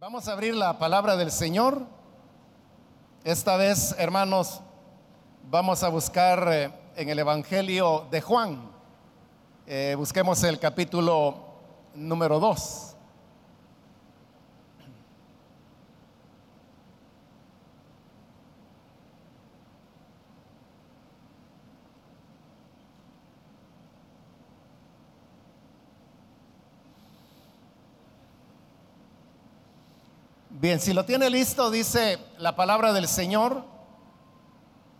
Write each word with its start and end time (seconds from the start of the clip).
Vamos 0.00 0.28
a 0.28 0.32
abrir 0.32 0.54
la 0.54 0.78
palabra 0.78 1.16
del 1.16 1.32
Señor. 1.32 1.84
Esta 3.24 3.56
vez, 3.56 3.96
hermanos, 3.98 4.60
vamos 5.50 5.82
a 5.82 5.88
buscar 5.88 6.48
eh, 6.52 6.70
en 6.94 7.08
el 7.08 7.18
Evangelio 7.18 8.06
de 8.08 8.20
Juan. 8.20 8.70
Eh, 9.66 9.96
busquemos 9.98 10.44
el 10.44 10.60
capítulo 10.60 11.34
número 11.96 12.38
2. 12.38 12.96
Bien, 30.68 30.80
si 30.80 30.92
lo 30.92 31.02
tiene 31.06 31.30
listo, 31.30 31.70
dice 31.70 32.18
la 32.36 32.54
palabra 32.54 32.92
del 32.92 33.08
Señor 33.08 33.64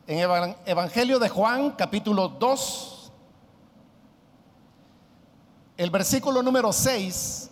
en 0.06 0.19
Evangelio 0.65 1.19
de 1.19 1.29
Juan, 1.29 1.73
capítulo 1.73 2.27
2, 2.27 3.12
el 5.77 5.91
versículo 5.91 6.42
número 6.42 6.73
6. 6.73 7.51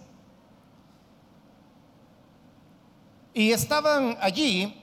Y 3.34 3.52
estaban 3.52 4.16
allí 4.23 4.82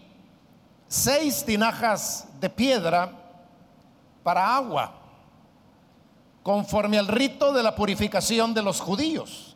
seis 0.88 1.44
tinajas 1.44 2.28
de 2.40 2.52
piedra 2.52 3.12
para 4.22 4.56
agua, 4.56 4.94
conforme 6.44 7.00
al 7.00 7.08
rito 7.08 7.52
de 7.52 7.64
la 7.64 7.74
purificación 7.74 8.54
de 8.54 8.62
los 8.62 8.80
judíos 8.80 9.53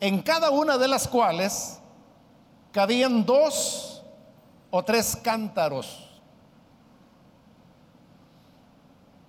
en 0.00 0.22
cada 0.22 0.50
una 0.50 0.76
de 0.78 0.88
las 0.88 1.08
cuales 1.08 1.78
cabían 2.72 3.24
dos 3.24 4.02
o 4.70 4.84
tres 4.84 5.16
cántaros. 5.22 6.06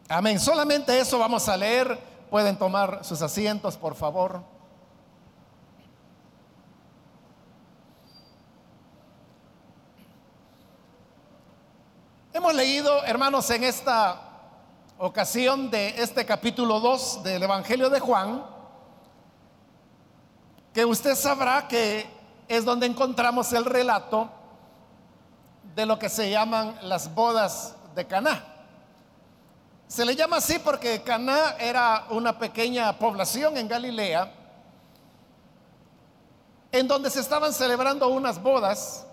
Amén. 0.10 0.40
Solamente 0.40 0.98
eso 1.00 1.20
vamos 1.20 1.48
a 1.50 1.58
leer. 1.58 1.98
Pueden 2.30 2.58
tomar 2.58 3.04
sus 3.04 3.22
asientos, 3.22 3.78
por 3.78 3.96
favor. 3.96 4.44
Hemos 12.34 12.54
leído, 12.54 13.04
hermanos, 13.06 13.50
en 13.50 13.64
esta 13.64 14.22
ocasión 14.98 15.72
de 15.72 16.02
este 16.02 16.26
capítulo 16.26 16.80
2 16.80 17.24
del 17.24 17.44
Evangelio 17.44 17.90
de 17.90 18.00
Juan, 18.00 18.57
que 20.78 20.86
usted 20.86 21.16
sabrá 21.16 21.68
que 21.68 22.06
es 22.48 22.64
donde 22.64 22.86
encontramos 22.86 23.52
el 23.52 23.66
relato 23.66 24.30
de 25.74 25.88
lo 25.88 25.98
que 25.98 26.08
se 26.08 26.30
llaman 26.30 26.78
las 26.84 27.16
bodas 27.16 27.74
de 27.96 28.06
Caná. 28.06 28.46
Se 29.88 30.06
le 30.06 30.16
llama 30.16 30.38
así 30.38 30.60
porque 30.60 31.02
Caná 31.02 31.56
era 31.58 32.06
una 32.12 32.38
pequeña 32.38 32.94
población 33.00 33.58
en 33.58 33.68
Galilea 33.68 34.32
en 36.72 36.88
donde 36.88 37.10
se 37.10 37.22
estaban 37.22 37.54
celebrando 37.54 38.08
unas 38.10 38.40
bodas. 38.40 39.04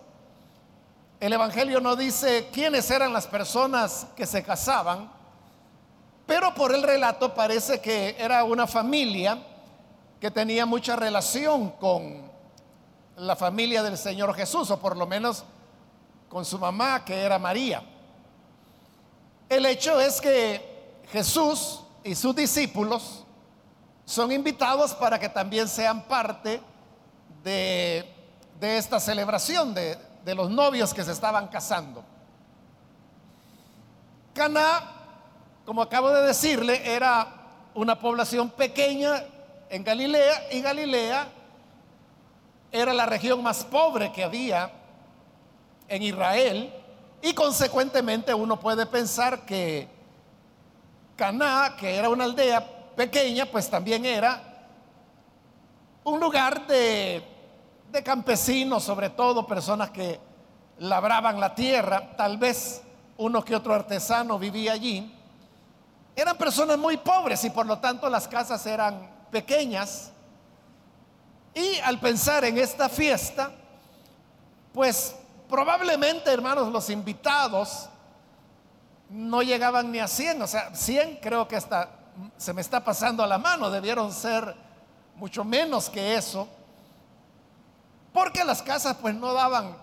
El 1.19 1.33
evangelio 1.33 1.81
no 1.81 1.97
dice 1.97 2.51
quiénes 2.53 2.91
eran 2.91 3.11
las 3.11 3.27
personas 3.27 4.07
que 4.15 4.27
se 4.27 4.42
casaban, 4.42 5.11
pero 6.27 6.55
por 6.55 6.75
el 6.75 6.83
relato 6.83 7.33
parece 7.33 7.81
que 7.81 8.17
era 8.19 8.45
una 8.45 8.67
familia 8.67 9.39
que 10.20 10.31
tenía 10.31 10.67
mucha 10.67 10.97
relación 10.97 11.70
con 11.73 12.31
la 13.17 13.37
familia 13.37 13.83
del 13.83 13.97
Señor 13.97 14.34
Jesús, 14.34 14.70
o 14.70 14.79
por 14.79 14.97
lo 14.97 15.07
menos 15.07 15.45
con 16.29 16.45
su 16.45 16.59
mamá, 16.59 17.05
que 17.05 17.20
era 17.20 17.39
María. 17.39 17.83
El 19.48 19.67
hecho 19.67 20.01
es 20.01 20.20
que 20.20 21.02
Jesús 21.13 21.80
y 22.02 22.14
sus 22.14 22.35
discípulos 22.35 23.25
son 24.05 24.33
invitados 24.33 24.95
para 24.95 25.19
que 25.19 25.29
también 25.29 25.69
sean 25.69 26.02
parte 26.02 26.61
de, 27.42 28.11
esta 28.61 28.98
celebración 28.98 29.75
de, 29.75 29.98
de 30.25 30.35
los 30.35 30.51
novios 30.51 30.95
que 30.95 31.05
se 31.05 31.13
estaban 31.13 31.48
casando. 31.48 32.02
Caná, 34.33 34.83
como 35.64 35.83
acabo 35.83 36.11
de 36.11 36.23
decirle, 36.23 36.83
era 36.95 37.29
una 37.75 37.98
población 37.98 38.51
pequeña 38.51 39.23
en 39.74 39.83
Galilea 39.83 40.52
y 40.52 40.61
Galilea 40.61 41.27
era 42.70 42.95
la 42.95 43.07
región 43.07 43.42
más 43.42 43.64
pobre 43.64 44.12
que 44.12 44.23
había 44.23 44.70
en 45.89 46.01
Israel 46.01 46.73
y 47.20 47.35
consecuentemente 47.35 48.33
uno 48.33 48.61
puede 48.61 48.86
pensar 48.86 49.45
que 49.45 49.89
Caná, 51.17 51.74
que 51.77 51.96
era 51.96 52.08
una 52.08 52.23
aldea 52.23 52.64
pequeña, 52.95 53.46
pues 53.46 53.68
también 53.68 54.05
era 54.05 54.40
un 56.05 56.20
lugar 56.20 56.68
de, 56.68 57.24
de 57.90 58.02
campesinos, 58.05 58.84
sobre 58.84 59.11
todo 59.11 59.45
personas 59.45 59.90
que 59.90 60.20
labraban 60.79 61.40
la 61.40 61.52
tierra, 61.52 62.14
tal 62.17 62.39
vez 62.39 62.80
uno 63.17 63.45
que 63.45 63.57
otro 63.57 63.74
artesano 63.74 64.39
vivía 64.39 64.74
allí. 64.74 65.13
Eran 66.14 66.39
personas 66.39 66.79
muy 66.79 66.96
pobres 66.96 67.45
y 67.45 67.51
por 67.51 67.67
lo 67.67 67.80
tanto 67.80 68.08
las 68.08 68.29
casas 68.29 68.64
eran 68.67 69.14
pequeñas. 69.34 70.12
Y 71.52 71.80
al 71.80 71.98
pensar 71.98 72.45
en 72.45 72.56
esta 72.56 72.89
fiesta, 72.89 73.50
pues 74.72 75.17
probablemente, 75.48 76.30
hermanos, 76.30 76.70
los 76.70 76.89
invitados 76.89 77.89
no 79.11 79.42
llegaban 79.42 79.90
ni 79.90 79.98
a 79.98 80.06
100, 80.06 80.40
o 80.40 80.46
sea, 80.46 80.72
100 80.72 81.17
creo 81.17 81.48
que 81.48 81.56
hasta 81.56 81.90
se 82.36 82.52
me 82.52 82.61
está 82.61 82.84
pasando 82.84 83.24
a 83.24 83.27
la 83.27 83.39
mano, 83.39 83.70
debieron 83.70 84.12
ser 84.12 84.55
mucho 85.17 85.42
menos 85.45 85.90
que 85.90 86.14
eso, 86.14 86.46
porque 88.12 88.45
las 88.45 88.62
casas 88.62 88.96
pues 89.01 89.16
no 89.16 89.33
daban 89.33 89.77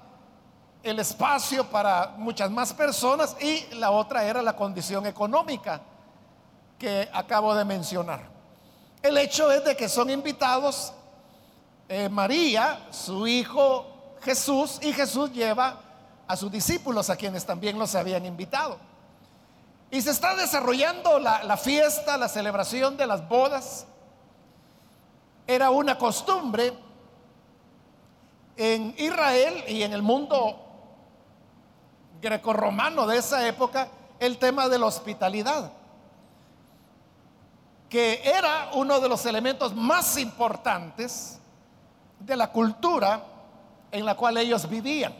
el 0.82 0.98
espacio 0.98 1.66
para 1.66 2.14
muchas 2.18 2.50
más 2.50 2.74
personas 2.74 3.36
y 3.42 3.76
la 3.76 3.92
otra 3.92 4.24
era 4.24 4.42
la 4.42 4.56
condición 4.56 5.06
económica 5.06 5.82
que 6.80 7.10
acabo 7.14 7.54
de 7.54 7.66
mencionar. 7.66 8.31
El 9.02 9.18
hecho 9.18 9.52
es 9.52 9.64
de 9.64 9.76
que 9.76 9.90
son 9.90 10.10
invitados 10.10 10.94
eh, 11.90 12.08
María, 12.08 12.88
su 12.92 13.26
hijo 13.26 13.86
Jesús, 14.22 14.80
y 14.82 14.94
Jesús 14.94 15.32
lleva 15.32 15.82
a 16.28 16.38
sus 16.38 16.52
discípulos, 16.52 17.10
a 17.10 17.16
quienes 17.16 17.46
también 17.46 17.80
los 17.80 17.96
habían 17.96 18.26
invitado. 18.26 18.78
Y 19.90 20.02
se 20.02 20.12
está 20.12 20.36
desarrollando 20.36 21.20
la, 21.20 21.44
la 21.44 21.58
fiesta, 21.58 22.16
la 22.18 22.30
celebración 22.30 22.96
de 22.96 23.08
las 23.08 23.28
bodas. 23.28 23.88
Era 25.48 25.72
una 25.72 25.98
costumbre 25.98 26.72
en 28.56 28.94
Israel 28.98 29.64
y 29.68 29.82
en 29.82 29.94
el 29.94 30.04
mundo 30.04 30.60
grecorromano 32.22 33.08
de 33.08 33.18
esa 33.18 33.48
época 33.48 33.88
el 34.20 34.38
tema 34.38 34.70
de 34.70 34.78
la 34.78 34.86
hospitalidad 34.86 35.72
que 37.92 38.22
era 38.24 38.70
uno 38.76 39.02
de 39.02 39.10
los 39.10 39.26
elementos 39.26 39.76
más 39.76 40.18
importantes 40.18 41.38
de 42.18 42.38
la 42.38 42.50
cultura 42.50 43.22
en 43.92 44.06
la 44.06 44.16
cual 44.16 44.38
ellos 44.38 44.70
vivían. 44.70 45.14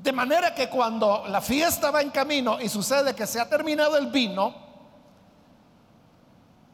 De 0.00 0.12
manera 0.12 0.54
que 0.54 0.68
cuando 0.70 1.24
la 1.26 1.40
fiesta 1.40 1.90
va 1.90 2.02
en 2.02 2.10
camino 2.10 2.60
y 2.60 2.68
sucede 2.68 3.16
que 3.16 3.26
se 3.26 3.40
ha 3.40 3.48
terminado 3.48 3.96
el 3.96 4.06
vino, 4.12 4.54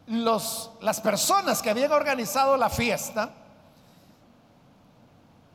los, 0.08 0.72
las 0.82 1.00
personas 1.00 1.62
que 1.62 1.70
habían 1.70 1.92
organizado 1.92 2.58
la 2.58 2.68
fiesta 2.68 3.30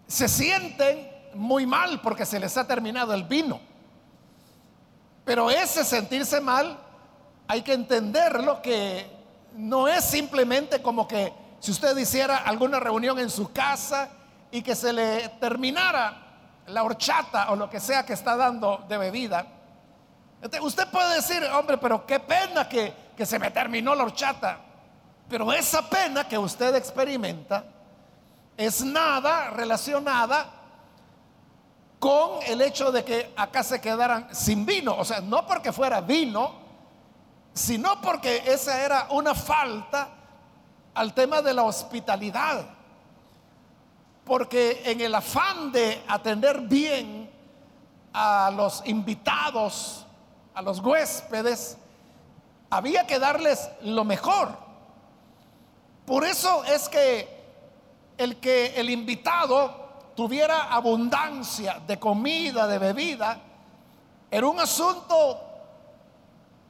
se 0.07 0.27
sienten 0.27 1.11
muy 1.35 1.67
mal 1.67 2.01
porque 2.01 2.25
se 2.25 2.39
les 2.39 2.57
ha 2.57 2.65
terminado 2.65 3.13
el 3.13 3.23
vino. 3.23 3.59
Pero 5.23 5.51
ese 5.51 5.85
sentirse 5.85 6.41
mal 6.41 6.82
hay 7.53 7.61
que 7.61 7.73
entenderlo 7.73 8.63
que 8.63 9.05
no 9.57 9.87
es 9.87 10.03
simplemente 10.03 10.81
como 10.81 11.07
que 11.07 11.31
si 11.59 11.69
usted 11.69 11.95
hiciera 11.97 12.37
alguna 12.37 12.79
reunión 12.79 13.19
en 13.19 13.29
su 13.29 13.53
casa 13.53 14.09
y 14.49 14.63
que 14.63 14.73
se 14.73 14.91
le 14.91 15.29
terminara 15.39 16.17
la 16.65 16.81
horchata 16.81 17.51
o 17.51 17.55
lo 17.55 17.69
que 17.69 17.79
sea 17.79 18.03
que 18.07 18.13
está 18.13 18.35
dando 18.35 18.83
de 18.89 18.97
bebida. 18.97 19.45
Usted 20.63 20.87
puede 20.87 21.17
decir, 21.17 21.43
hombre, 21.53 21.77
pero 21.77 22.07
qué 22.07 22.19
pena 22.19 22.67
que, 22.67 22.91
que 23.15 23.23
se 23.23 23.37
me 23.37 23.51
terminó 23.51 23.93
la 23.93 24.05
horchata. 24.05 24.57
Pero 25.29 25.53
esa 25.53 25.87
pena 25.87 26.27
que 26.27 26.39
usted 26.39 26.73
experimenta 26.73 27.65
es 28.57 28.83
nada 28.83 29.51
relacionada 29.51 30.47
con 31.99 32.41
el 32.47 32.61
hecho 32.61 32.91
de 32.91 33.03
que 33.03 33.31
acá 33.37 33.61
se 33.61 33.79
quedaran 33.79 34.33
sin 34.33 34.65
vino. 34.65 34.97
O 34.97 35.05
sea, 35.05 35.21
no 35.21 35.45
porque 35.45 35.71
fuera 35.71 36.01
vino, 36.01 36.62
sino 37.53 38.01
porque 38.01 38.43
esa 38.45 38.83
era 38.83 39.07
una 39.11 39.35
falta 39.35 40.09
al 40.93 41.13
tema 41.13 41.41
de 41.41 41.53
la 41.53 41.63
hospitalidad. 41.63 42.65
porque 44.25 44.81
en 44.85 45.01
el 45.01 45.13
afán 45.13 45.69
de 45.73 46.01
atender 46.07 46.61
bien 46.61 47.29
a 48.13 48.49
los 48.55 48.81
invitados, 48.85 50.05
a 50.53 50.61
los 50.61 50.79
huéspedes, 50.79 51.77
había 52.69 53.05
que 53.05 53.19
darles 53.19 53.69
lo 53.81 54.05
mejor. 54.05 54.57
Por 56.05 56.23
eso 56.23 56.63
es 56.63 56.87
que 56.87 57.27
el 58.17 58.37
que 58.37 58.67
el 58.79 58.89
invitado 58.89 60.11
tuviera 60.15 60.73
abundancia 60.73 61.81
de 61.85 61.99
comida, 61.99 62.65
de 62.65 62.79
bebida, 62.79 63.39
era 64.31 64.47
un 64.47 64.57
asunto 64.57 65.52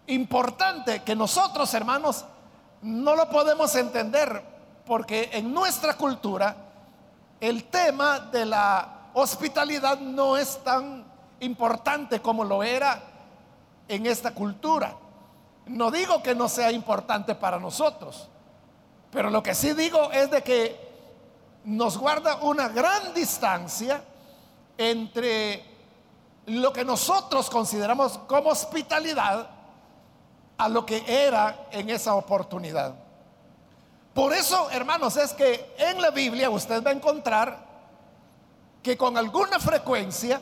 importante 0.08 1.04
que 1.04 1.16
nosotros, 1.16 1.74
hermanos, 1.74 2.26
no 2.82 3.16
lo 3.16 3.30
podemos 3.30 3.76
entender 3.76 4.44
porque 4.86 5.30
en 5.34 5.54
nuestra 5.54 5.96
cultura 5.96 6.56
el 7.40 7.66
tema 7.66 8.20
de 8.20 8.46
la 8.46 9.10
hospitalidad 9.14 10.00
no 10.00 10.38
es 10.38 10.62
tan 10.64 11.06
importante 11.40 12.22
como 12.22 12.44
lo 12.44 12.64
era 12.64 13.02
en 13.88 14.06
esta 14.06 14.34
cultura. 14.34 14.96
No 15.66 15.92
digo 15.92 16.22
que 16.22 16.36
no 16.36 16.50
sea 16.50 16.72
importante 16.72 17.36
para 17.36 17.60
nosotros, 17.60 18.28
pero 19.12 19.30
lo 19.30 19.42
que 19.42 19.56
sí 19.56 19.74
digo 19.74 20.12
es 20.12 20.30
de 20.32 20.42
que 20.42 20.94
nos 21.64 21.98
guarda 21.98 22.38
una 22.38 22.68
gran 22.68 23.14
distancia 23.14 24.04
entre 24.78 25.64
lo 26.48 26.74
que 26.74 26.84
nosotros 26.84 27.50
consideramos 27.50 28.18
como 28.28 28.50
hospitalidad 28.50 29.50
a 30.58 30.70
lo 30.70 30.86
que 30.86 31.04
era 31.08 31.68
en 31.72 31.90
esa 31.90 32.16
oportunidad. 32.16 32.96
Por 34.14 34.34
eso, 34.34 34.70
hermanos, 34.70 35.18
es 35.18 35.34
que 35.34 35.74
en 35.78 36.02
la 36.02 36.12
Biblia 36.12 36.50
usted 36.50 36.84
va 36.84 36.92
a 36.92 36.94
encontrar 36.94 37.66
que 38.84 38.96
con 38.96 39.18
alguna 39.18 39.60
frecuencia 39.60 40.42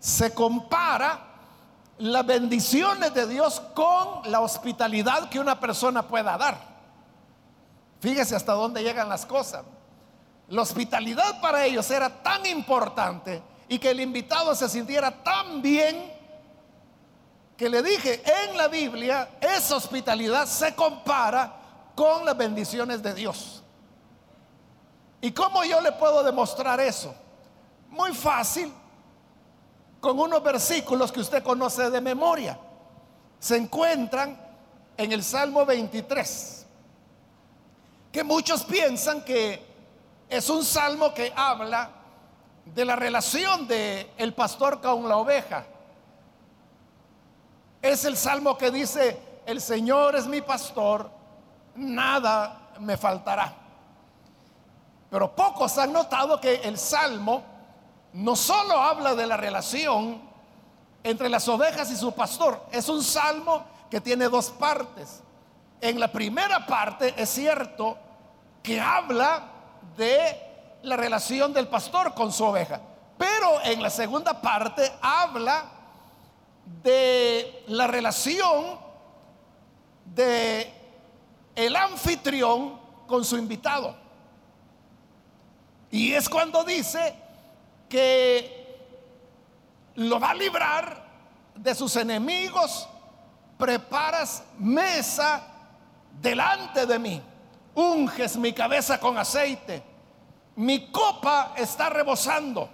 se 0.00 0.34
compara 0.34 1.26
las 1.98 2.26
bendiciones 2.26 3.12
de 3.12 3.26
Dios 3.26 3.60
con 3.74 4.30
la 4.30 4.40
hospitalidad 4.40 5.28
que 5.28 5.38
una 5.38 5.60
persona 5.60 6.02
pueda 6.02 6.36
dar. 6.38 6.58
Fíjese 8.00 8.34
hasta 8.34 8.54
dónde 8.54 8.82
llegan 8.82 9.08
las 9.08 9.26
cosas. 9.26 9.62
La 10.48 10.62
hospitalidad 10.62 11.40
para 11.40 11.64
ellos 11.64 11.88
era 11.90 12.22
tan 12.22 12.44
importante 12.46 13.42
y 13.68 13.78
que 13.78 13.90
el 13.90 14.00
invitado 14.00 14.54
se 14.54 14.68
sintiera 14.68 15.22
tan 15.22 15.62
bien 15.62 16.19
que 17.60 17.68
le 17.68 17.82
dije, 17.82 18.22
en 18.24 18.56
la 18.56 18.68
Biblia 18.68 19.32
esa 19.38 19.76
hospitalidad 19.76 20.46
se 20.46 20.74
compara 20.74 21.54
con 21.94 22.24
las 22.24 22.34
bendiciones 22.34 23.02
de 23.02 23.12
Dios. 23.12 23.62
¿Y 25.20 25.30
cómo 25.32 25.62
yo 25.64 25.78
le 25.82 25.92
puedo 25.92 26.22
demostrar 26.22 26.80
eso? 26.80 27.14
Muy 27.90 28.14
fácil, 28.14 28.72
con 30.00 30.18
unos 30.18 30.42
versículos 30.42 31.12
que 31.12 31.20
usted 31.20 31.42
conoce 31.42 31.90
de 31.90 32.00
memoria. 32.00 32.58
Se 33.38 33.58
encuentran 33.58 34.40
en 34.96 35.12
el 35.12 35.22
Salmo 35.22 35.66
23, 35.66 36.64
que 38.10 38.24
muchos 38.24 38.64
piensan 38.64 39.22
que 39.22 39.62
es 40.30 40.48
un 40.48 40.64
salmo 40.64 41.12
que 41.12 41.30
habla 41.36 41.90
de 42.64 42.86
la 42.86 42.96
relación 42.96 43.68
de 43.68 44.14
el 44.16 44.32
pastor 44.32 44.80
con 44.80 45.06
la 45.06 45.18
oveja. 45.18 45.66
Es 47.82 48.04
el 48.04 48.16
salmo 48.16 48.58
que 48.58 48.70
dice, 48.70 49.18
el 49.46 49.60
Señor 49.60 50.16
es 50.16 50.26
mi 50.26 50.40
pastor, 50.40 51.10
nada 51.74 52.70
me 52.78 52.96
faltará. 52.96 53.54
Pero 55.10 55.34
pocos 55.34 55.76
han 55.78 55.92
notado 55.92 56.40
que 56.40 56.56
el 56.56 56.78
salmo 56.78 57.42
no 58.12 58.36
solo 58.36 58.78
habla 58.78 59.14
de 59.14 59.26
la 59.26 59.36
relación 59.36 60.20
entre 61.02 61.28
las 61.28 61.48
ovejas 61.48 61.90
y 61.90 61.96
su 61.96 62.12
pastor, 62.12 62.66
es 62.70 62.88
un 62.88 63.02
salmo 63.02 63.64
que 63.90 64.00
tiene 64.00 64.28
dos 64.28 64.50
partes. 64.50 65.22
En 65.80 65.98
la 65.98 66.12
primera 66.12 66.66
parte 66.66 67.14
es 67.16 67.30
cierto 67.30 67.96
que 68.62 68.78
habla 68.78 69.42
de 69.96 70.78
la 70.82 70.96
relación 70.96 71.52
del 71.52 71.68
pastor 71.68 72.14
con 72.14 72.32
su 72.32 72.44
oveja. 72.44 72.80
Pero 73.16 73.60
en 73.64 73.82
la 73.82 73.90
segunda 73.90 74.40
parte 74.40 74.92
habla 75.00 75.64
de 76.82 77.64
la 77.68 77.86
relación 77.86 78.78
de 80.04 80.72
el 81.54 81.76
anfitrión 81.76 82.78
con 83.06 83.24
su 83.24 83.36
invitado. 83.36 83.96
Y 85.90 86.12
es 86.12 86.28
cuando 86.28 86.64
dice 86.64 87.14
que 87.88 88.78
lo 89.96 90.20
va 90.20 90.30
a 90.30 90.34
librar 90.34 91.04
de 91.54 91.74
sus 91.74 91.96
enemigos, 91.96 92.88
preparas 93.58 94.44
mesa 94.58 95.46
delante 96.20 96.86
de 96.86 96.98
mí 96.98 97.22
unges 97.74 98.36
mi 98.36 98.52
cabeza 98.52 98.98
con 98.98 99.16
aceite, 99.18 99.82
mi 100.56 100.90
copa 100.90 101.54
está 101.56 101.88
rebosando. 101.88 102.68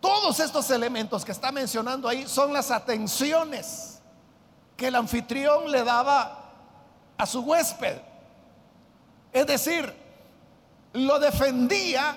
Todos 0.00 0.40
estos 0.40 0.70
elementos 0.70 1.24
que 1.24 1.32
está 1.32 1.50
mencionando 1.50 2.08
ahí 2.08 2.26
son 2.28 2.52
las 2.52 2.70
atenciones 2.70 4.00
que 4.76 4.88
el 4.88 4.94
anfitrión 4.94 5.70
le 5.70 5.82
daba 5.82 6.44
a 7.16 7.26
su 7.26 7.40
huésped. 7.40 7.98
Es 9.32 9.46
decir, 9.46 9.92
lo 10.92 11.18
defendía 11.18 12.16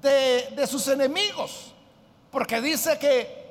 de, 0.00 0.66
sus 0.66 0.86
enemigos, 0.88 1.72
porque 2.30 2.60
dice 2.60 2.98
que 2.98 3.44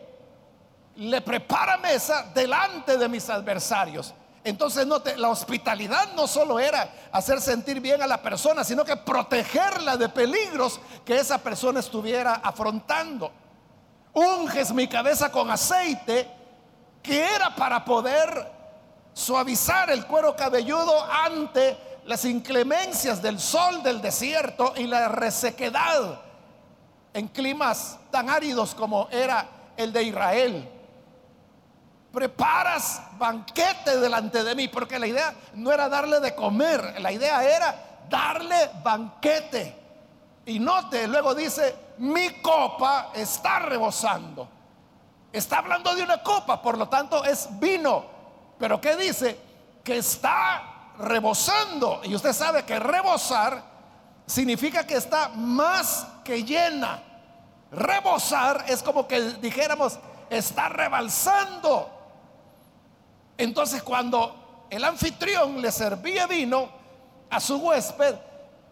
le 0.95 1.21
prepara 1.21 1.77
mesa 1.77 2.31
delante 2.33 2.97
de 2.97 3.09
mis 3.09 3.29
adversarios. 3.29 4.13
Entonces, 4.43 4.85
note, 4.85 5.15
la 5.17 5.29
hospitalidad 5.29 6.13
no 6.15 6.27
solo 6.27 6.59
era 6.59 6.89
hacer 7.11 7.39
sentir 7.39 7.79
bien 7.79 8.01
a 8.01 8.07
la 8.07 8.21
persona, 8.21 8.63
sino 8.63 8.83
que 8.83 8.97
protegerla 8.97 9.95
de 9.95 10.09
peligros 10.09 10.81
que 11.05 11.15
esa 11.15 11.37
persona 11.37 11.79
estuviera 11.79 12.35
afrontando. 12.35 13.31
Unges 14.13 14.73
mi 14.73 14.87
cabeza 14.87 15.31
con 15.31 15.49
aceite, 15.49 16.29
que 17.01 17.23
era 17.23 17.55
para 17.55 17.85
poder 17.85 18.51
suavizar 19.13 19.89
el 19.91 20.05
cuero 20.05 20.35
cabelludo 20.35 21.03
ante 21.09 21.77
las 22.05 22.25
inclemencias 22.25 23.21
del 23.21 23.39
sol 23.39 23.81
del 23.81 24.01
desierto 24.01 24.73
y 24.75 24.87
la 24.87 25.07
resequedad 25.07 26.19
en 27.13 27.27
climas 27.29 27.97
tan 28.11 28.29
áridos 28.29 28.75
como 28.75 29.07
era 29.09 29.47
el 29.77 29.93
de 29.93 30.03
Israel 30.03 30.72
preparas 32.13 33.01
banquete 33.17 33.97
delante 33.99 34.43
de 34.43 34.53
mí, 34.53 34.67
porque 34.67 34.99
la 34.99 35.07
idea 35.07 35.33
no 35.55 35.71
era 35.71 35.89
darle 35.89 36.19
de 36.19 36.35
comer, 36.35 37.01
la 37.01 37.11
idea 37.11 37.43
era 37.43 37.75
darle 38.07 38.69
banquete. 38.83 39.81
Y 40.45 40.59
note, 40.59 41.07
luego 41.07 41.33
dice, 41.33 41.75
mi 41.97 42.41
copa 42.41 43.09
está 43.15 43.59
rebosando. 43.59 44.47
Está 45.31 45.57
hablando 45.57 45.95
de 45.95 46.03
una 46.03 46.21
copa, 46.21 46.61
por 46.61 46.77
lo 46.77 46.87
tanto 46.87 47.23
es 47.23 47.47
vino. 47.59 48.05
Pero 48.59 48.79
¿qué 48.79 48.95
dice? 48.95 49.39
Que 49.83 49.97
está 49.97 50.91
rebosando. 50.99 52.01
Y 52.03 52.13
usted 52.13 52.33
sabe 52.33 52.63
que 52.63 52.77
rebosar 52.77 53.63
significa 54.27 54.85
que 54.85 54.97
está 54.97 55.29
más 55.29 56.05
que 56.23 56.43
llena. 56.43 57.01
Rebosar 57.71 58.65
es 58.67 58.83
como 58.83 59.07
que 59.07 59.19
dijéramos, 59.19 59.97
está 60.29 60.69
rebalsando. 60.69 62.02
Entonces 63.37 63.81
cuando 63.83 64.65
el 64.69 64.83
anfitrión 64.83 65.61
le 65.61 65.71
servía 65.71 66.27
vino 66.27 66.69
a 67.29 67.39
su 67.39 67.57
huésped, 67.57 68.15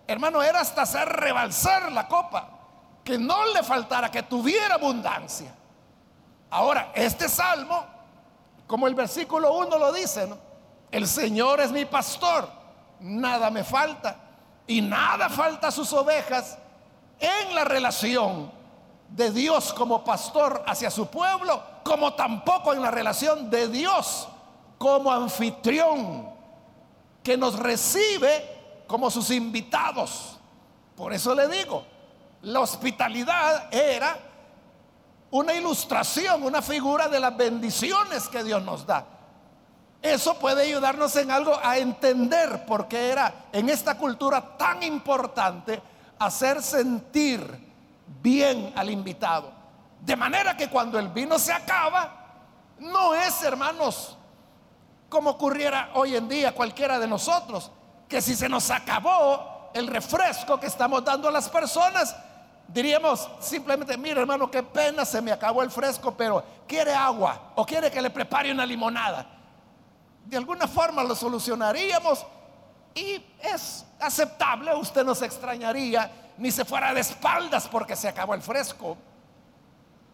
hermano, 0.08 0.42
era 0.42 0.62
hasta 0.62 0.84
hacer 0.84 1.08
rebalsar 1.08 1.92
la 1.92 2.08
copa, 2.08 2.50
que 3.04 3.18
no 3.18 3.46
le 3.54 3.64
faltara, 3.64 4.12
que 4.12 4.24
tuviera 4.24 4.76
abundancia. 4.76 5.54
Ahora, 6.50 6.92
este 6.94 7.28
salmo, 7.30 7.86
como 8.68 8.88
el 8.88 8.96
versículo 8.96 9.54
1 9.54 9.78
lo 9.78 9.94
dice, 9.94 10.28
el 10.92 11.08
Señor 11.08 11.62
es 11.62 11.72
mi 11.72 11.86
pastor, 11.86 12.50
nada 13.00 13.50
me 13.50 13.64
falta, 13.64 14.18
y 14.68 14.82
nada 14.82 15.30
falta 15.30 15.68
a 15.68 15.72
sus 15.72 15.92
ovejas 15.94 16.58
en 17.20 17.56
la 17.56 17.64
relación 17.64 18.52
de 19.10 19.32
Dios 19.32 19.74
como 19.74 20.04
pastor 20.04 20.64
hacia 20.68 20.90
su 20.90 21.08
pueblo, 21.08 21.62
como 21.84 22.14
tampoco 22.14 22.74
en 22.74 22.82
la 22.82 22.92
relación 22.92 23.50
de 23.50 23.68
Dios 23.68 24.28
como 24.82 25.12
anfitrión 25.12 26.28
que 27.22 27.38
nos 27.38 27.60
recibe 27.60 28.84
como 28.88 29.12
sus 29.12 29.30
invitados. 29.30 30.40
Por 30.96 31.14
eso 31.14 31.36
le 31.36 31.48
digo, 31.48 31.86
la 32.42 32.62
hospitalidad 32.62 33.72
era 33.72 34.18
una 35.30 35.54
ilustración, 35.54 36.42
una 36.42 36.64
figura 36.64 37.08
de 37.10 37.20
las 37.20 37.38
bendiciones 37.38 38.28
que 38.28 38.44
Dios 38.44 38.64
nos 38.64 38.84
da. 38.88 39.06
Eso 40.02 40.40
puede 40.40 40.64
ayudarnos 40.64 41.16
en 41.16 41.30
algo 41.30 41.60
a 41.62 41.78
entender 41.78 42.66
por 42.66 42.88
qué 42.88 43.12
era 43.12 43.50
en 43.52 43.70
esta 43.70 44.00
cultura 44.00 44.58
tan 44.58 44.82
importante 44.82 45.80
hacer 46.18 46.60
sentir 46.64 47.72
bien 48.20 48.74
al 48.76 48.90
invitado. 48.90 49.52
De 50.00 50.16
manera 50.16 50.58
que 50.58 50.70
cuando 50.70 50.98
el 50.98 51.10
vino 51.10 51.38
se 51.38 51.54
acaba, 51.54 52.16
no 52.80 53.14
es, 53.14 53.44
hermanos, 53.44 54.18
como 55.12 55.32
ocurriera 55.32 55.90
hoy 55.96 56.16
en 56.16 56.30
día 56.30 56.56
cualquiera 56.56 56.98
de 56.98 57.06
nosotros, 57.06 57.70
que 58.08 58.22
si 58.22 58.34
se 58.34 58.48
nos 58.48 58.72
acabó 58.72 59.70
el 59.74 59.88
refresco 59.88 60.58
que 60.58 60.68
estamos 60.68 61.04
dando 61.04 61.28
a 61.28 61.32
las 61.32 61.50
personas, 61.50 62.16
diríamos 62.66 63.30
simplemente, 63.42 63.98
mire 63.98 64.22
hermano, 64.22 64.50
qué 64.50 64.64
pena, 64.64 65.04
se 65.04 65.22
me 65.22 65.34
acabó 65.34 65.64
el 65.64 65.70
fresco, 65.70 66.16
pero 66.16 66.42
quiere 66.66 66.94
agua 66.94 67.52
o 67.56 67.66
quiere 67.66 67.92
que 67.92 68.02
le 68.02 68.10
prepare 68.10 68.54
una 68.54 68.66
limonada. 68.66 69.28
De 70.26 70.38
alguna 70.38 70.66
forma 70.66 71.04
lo 71.04 71.14
solucionaríamos 71.14 72.26
y 72.96 73.22
es 73.44 73.86
aceptable, 74.00 74.74
usted 74.76 75.04
no 75.04 75.14
se 75.14 75.26
extrañaría 75.26 76.10
ni 76.38 76.52
se 76.52 76.64
fuera 76.64 76.94
de 76.94 77.02
espaldas 77.02 77.68
porque 77.68 77.98
se 77.98 78.08
acabó 78.08 78.34
el 78.34 78.42
fresco. 78.42 78.96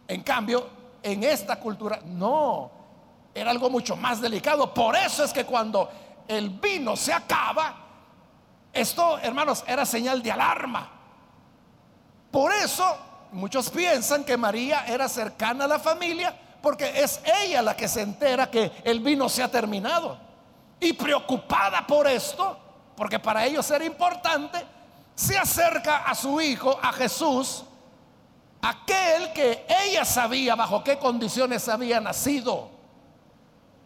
En 0.07 0.23
cambio, 0.23 0.67
en 1.03 1.23
esta 1.23 1.59
cultura, 1.59 1.99
no, 2.03 2.76
era 3.37 3.51
algo 3.51 3.69
mucho 3.69 3.95
más 3.95 4.19
delicado. 4.19 4.73
Por 4.73 4.95
eso 4.95 5.23
es 5.23 5.31
que 5.31 5.45
cuando 5.45 5.89
el 6.27 6.49
vino 6.49 6.95
se 6.95 7.13
acaba, 7.13 7.75
esto, 8.73 9.17
hermanos, 9.19 9.63
era 9.67 9.85
señal 9.85 10.21
de 10.21 10.31
alarma. 10.31 10.89
Por 12.31 12.51
eso 12.53 12.97
muchos 13.31 13.69
piensan 13.69 14.23
que 14.23 14.37
María 14.37 14.85
era 14.87 15.07
cercana 15.07 15.65
a 15.65 15.67
la 15.67 15.79
familia 15.79 16.35
porque 16.61 17.01
es 17.01 17.21
ella 17.43 17.61
la 17.61 17.75
que 17.75 17.87
se 17.87 18.01
entera 18.01 18.49
que 18.49 18.71
el 18.83 18.99
vino 18.99 19.29
se 19.29 19.43
ha 19.43 19.49
terminado. 19.49 20.17
Y 20.79 20.93
preocupada 20.93 21.85
por 21.87 22.07
esto, 22.07 22.57
porque 22.95 23.19
para 23.19 23.45
ellos 23.45 23.69
era 23.71 23.85
importante, 23.85 24.63
se 25.15 25.37
acerca 25.37 25.97
a 25.99 26.13
su 26.13 26.39
hijo, 26.39 26.77
a 26.81 26.91
Jesús, 26.93 27.63
aquel 28.61 29.33
que 29.33 29.65
ella 29.85 30.05
sabía 30.05 30.55
bajo 30.55 30.83
qué 30.83 30.99
condiciones 30.99 31.67
había 31.67 31.99
nacido. 31.99 32.69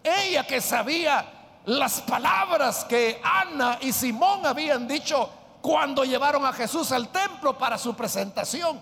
Ella 0.03 0.46
que 0.46 0.62
sabía 0.62 1.25
las 1.65 2.01
palabras 2.01 2.86
que 2.86 3.22
Ana 3.24 3.77
y 3.81 3.91
Simón 3.91 4.46
habían 4.46 4.88
dicho 4.88 5.29
cuando 5.62 6.03
llevaron 6.03 6.46
a 6.46 6.53
Jesús 6.53 6.91
al 6.91 7.10
templo 7.10 7.58
para 7.58 7.77
su 7.77 7.96
presentación. 7.96 8.81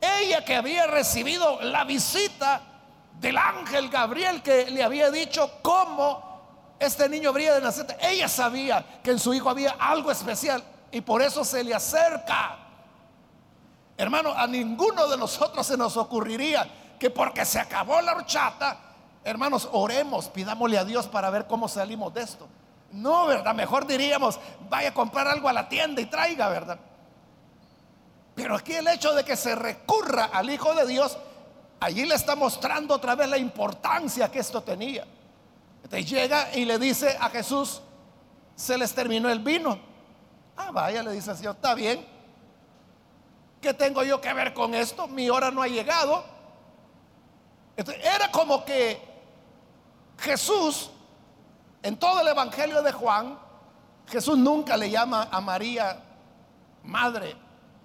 Ella 0.00 0.44
que 0.44 0.56
había 0.56 0.86
recibido 0.86 1.60
la 1.62 1.84
visita 1.84 2.60
del 3.20 3.36
ángel 3.36 3.88
Gabriel 3.88 4.42
que 4.42 4.70
le 4.70 4.82
había 4.82 5.10
dicho 5.10 5.58
cómo 5.62 6.76
este 6.78 7.08
niño 7.08 7.30
habría 7.30 7.54
de 7.54 7.60
nacer. 7.60 7.96
Ella 8.00 8.28
sabía 8.28 9.00
que 9.02 9.12
en 9.12 9.18
su 9.18 9.32
hijo 9.32 9.48
había 9.48 9.76
algo 9.78 10.10
especial 10.10 10.62
y 10.90 11.00
por 11.00 11.22
eso 11.22 11.44
se 11.44 11.62
le 11.62 11.74
acerca. 11.74 12.58
Hermano, 13.96 14.32
a 14.32 14.46
ninguno 14.46 15.06
de 15.06 15.16
nosotros 15.16 15.64
se 15.66 15.76
nos 15.76 15.96
ocurriría 15.96 16.68
que 16.98 17.10
porque 17.10 17.44
se 17.44 17.60
acabó 17.60 18.00
la 18.00 18.12
horchata, 18.12 18.76
hermanos, 19.24 19.68
oremos, 19.72 20.28
pidámosle 20.28 20.78
a 20.78 20.84
Dios 20.84 21.06
para 21.06 21.30
ver 21.30 21.46
cómo 21.46 21.68
salimos 21.68 22.12
de 22.14 22.22
esto. 22.22 22.48
No, 22.92 23.26
¿verdad? 23.26 23.54
Mejor 23.54 23.86
diríamos, 23.86 24.38
vaya 24.68 24.90
a 24.90 24.94
comprar 24.94 25.26
algo 25.26 25.48
a 25.48 25.52
la 25.52 25.68
tienda 25.68 26.00
y 26.02 26.06
traiga, 26.06 26.48
¿verdad? 26.48 26.78
Pero 28.34 28.56
aquí 28.56 28.74
el 28.74 28.86
hecho 28.88 29.14
de 29.14 29.24
que 29.24 29.36
se 29.36 29.54
recurra 29.54 30.26
al 30.32 30.50
Hijo 30.50 30.74
de 30.74 30.86
Dios, 30.86 31.16
allí 31.80 32.04
le 32.04 32.14
está 32.14 32.36
mostrando 32.36 32.94
otra 32.94 33.14
vez 33.14 33.28
la 33.28 33.38
importancia 33.38 34.30
que 34.30 34.38
esto 34.38 34.62
tenía. 34.62 35.06
Llega 35.90 36.54
y 36.54 36.64
le 36.64 36.78
dice 36.78 37.16
a 37.20 37.28
Jesús, 37.28 37.82
se 38.56 38.78
les 38.78 38.94
terminó 38.94 39.28
el 39.28 39.40
vino. 39.40 39.78
Ah, 40.56 40.70
vaya, 40.70 41.02
le 41.02 41.12
dice 41.12 41.30
el 41.32 41.36
Señor, 41.36 41.56
está 41.56 41.74
bien. 41.74 42.06
¿Qué 43.60 43.74
tengo 43.74 44.02
yo 44.02 44.20
que 44.20 44.32
ver 44.32 44.54
con 44.54 44.74
esto? 44.74 45.06
Mi 45.06 45.28
hora 45.28 45.50
no 45.50 45.62
ha 45.62 45.68
llegado. 45.68 46.24
era 47.76 48.30
como 48.30 48.64
que 48.64 49.11
Jesús, 50.22 50.90
en 51.82 51.96
todo 51.96 52.20
el 52.20 52.28
Evangelio 52.28 52.80
de 52.80 52.92
Juan, 52.92 53.36
Jesús 54.06 54.38
nunca 54.38 54.76
le 54.76 54.88
llama 54.88 55.28
a 55.32 55.40
María 55.40 56.00
madre, 56.84 57.34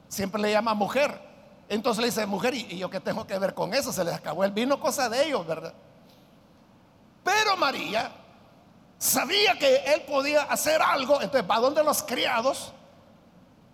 siempre 0.08 0.40
le 0.40 0.52
llama 0.52 0.76
mujer. 0.76 1.20
Entonces 1.68 2.00
le 2.00 2.08
dice, 2.10 2.26
mujer, 2.28 2.54
¿y 2.54 2.78
yo 2.78 2.92
qué 2.92 3.00
tengo 3.00 3.26
que 3.26 3.38
ver 3.40 3.56
con 3.56 3.74
eso? 3.74 3.92
Se 3.92 4.04
les 4.04 4.14
acabó 4.14 4.44
el 4.44 4.52
vino, 4.52 4.80
cosa 4.80 5.10
de 5.10 5.26
ellos, 5.26 5.46
¿verdad? 5.48 5.74
Pero 7.24 7.58
María 7.58 8.12
sabía 9.00 9.58
que 9.58 9.78
él 9.78 10.04
podía 10.04 10.44
hacer 10.44 10.80
algo, 10.80 11.20
entonces 11.22 11.50
va 11.50 11.60
donde 11.60 11.84
los 11.84 12.04
criados, 12.04 12.72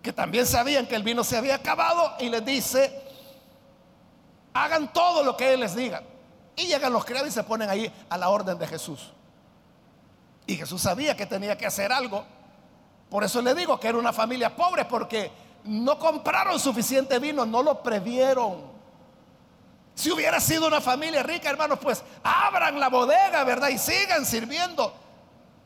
que 0.02 0.12
también 0.12 0.46
sabían 0.46 0.86
que 0.86 0.96
el 0.96 1.02
vino 1.02 1.22
se 1.22 1.36
había 1.36 1.56
acabado, 1.56 2.14
y 2.18 2.30
les 2.30 2.44
dice, 2.44 3.02
hagan 4.54 4.90
todo 4.90 5.22
lo 5.22 5.36
que 5.36 5.52
él 5.52 5.60
les 5.60 5.74
diga. 5.74 6.02
Y 6.56 6.66
llegan 6.66 6.92
los 6.92 7.04
criados 7.04 7.28
y 7.28 7.32
se 7.32 7.42
ponen 7.42 7.68
ahí 7.68 7.92
a 8.08 8.16
la 8.16 8.28
orden 8.28 8.58
de 8.58 8.66
Jesús. 8.66 9.12
Y 10.46 10.56
Jesús 10.56 10.82
sabía 10.82 11.16
que 11.16 11.26
tenía 11.26 11.56
que 11.56 11.66
hacer 11.66 11.92
algo. 11.92 12.24
Por 13.10 13.24
eso 13.24 13.40
le 13.42 13.54
digo 13.54 13.78
que 13.80 13.88
era 13.88 13.98
una 13.98 14.12
familia 14.12 14.54
pobre, 14.54 14.84
porque 14.84 15.30
no 15.64 15.98
compraron 15.98 16.58
suficiente 16.60 17.18
vino, 17.18 17.46
no 17.46 17.62
lo 17.62 17.82
previeron. 17.82 18.74
Si 19.94 20.10
hubiera 20.10 20.40
sido 20.40 20.66
una 20.66 20.80
familia 20.80 21.22
rica, 21.22 21.48
hermanos, 21.48 21.78
pues 21.80 22.02
abran 22.22 22.78
la 22.80 22.88
bodega, 22.88 23.44
¿verdad? 23.44 23.68
Y 23.68 23.78
sigan 23.78 24.26
sirviendo. 24.26 24.92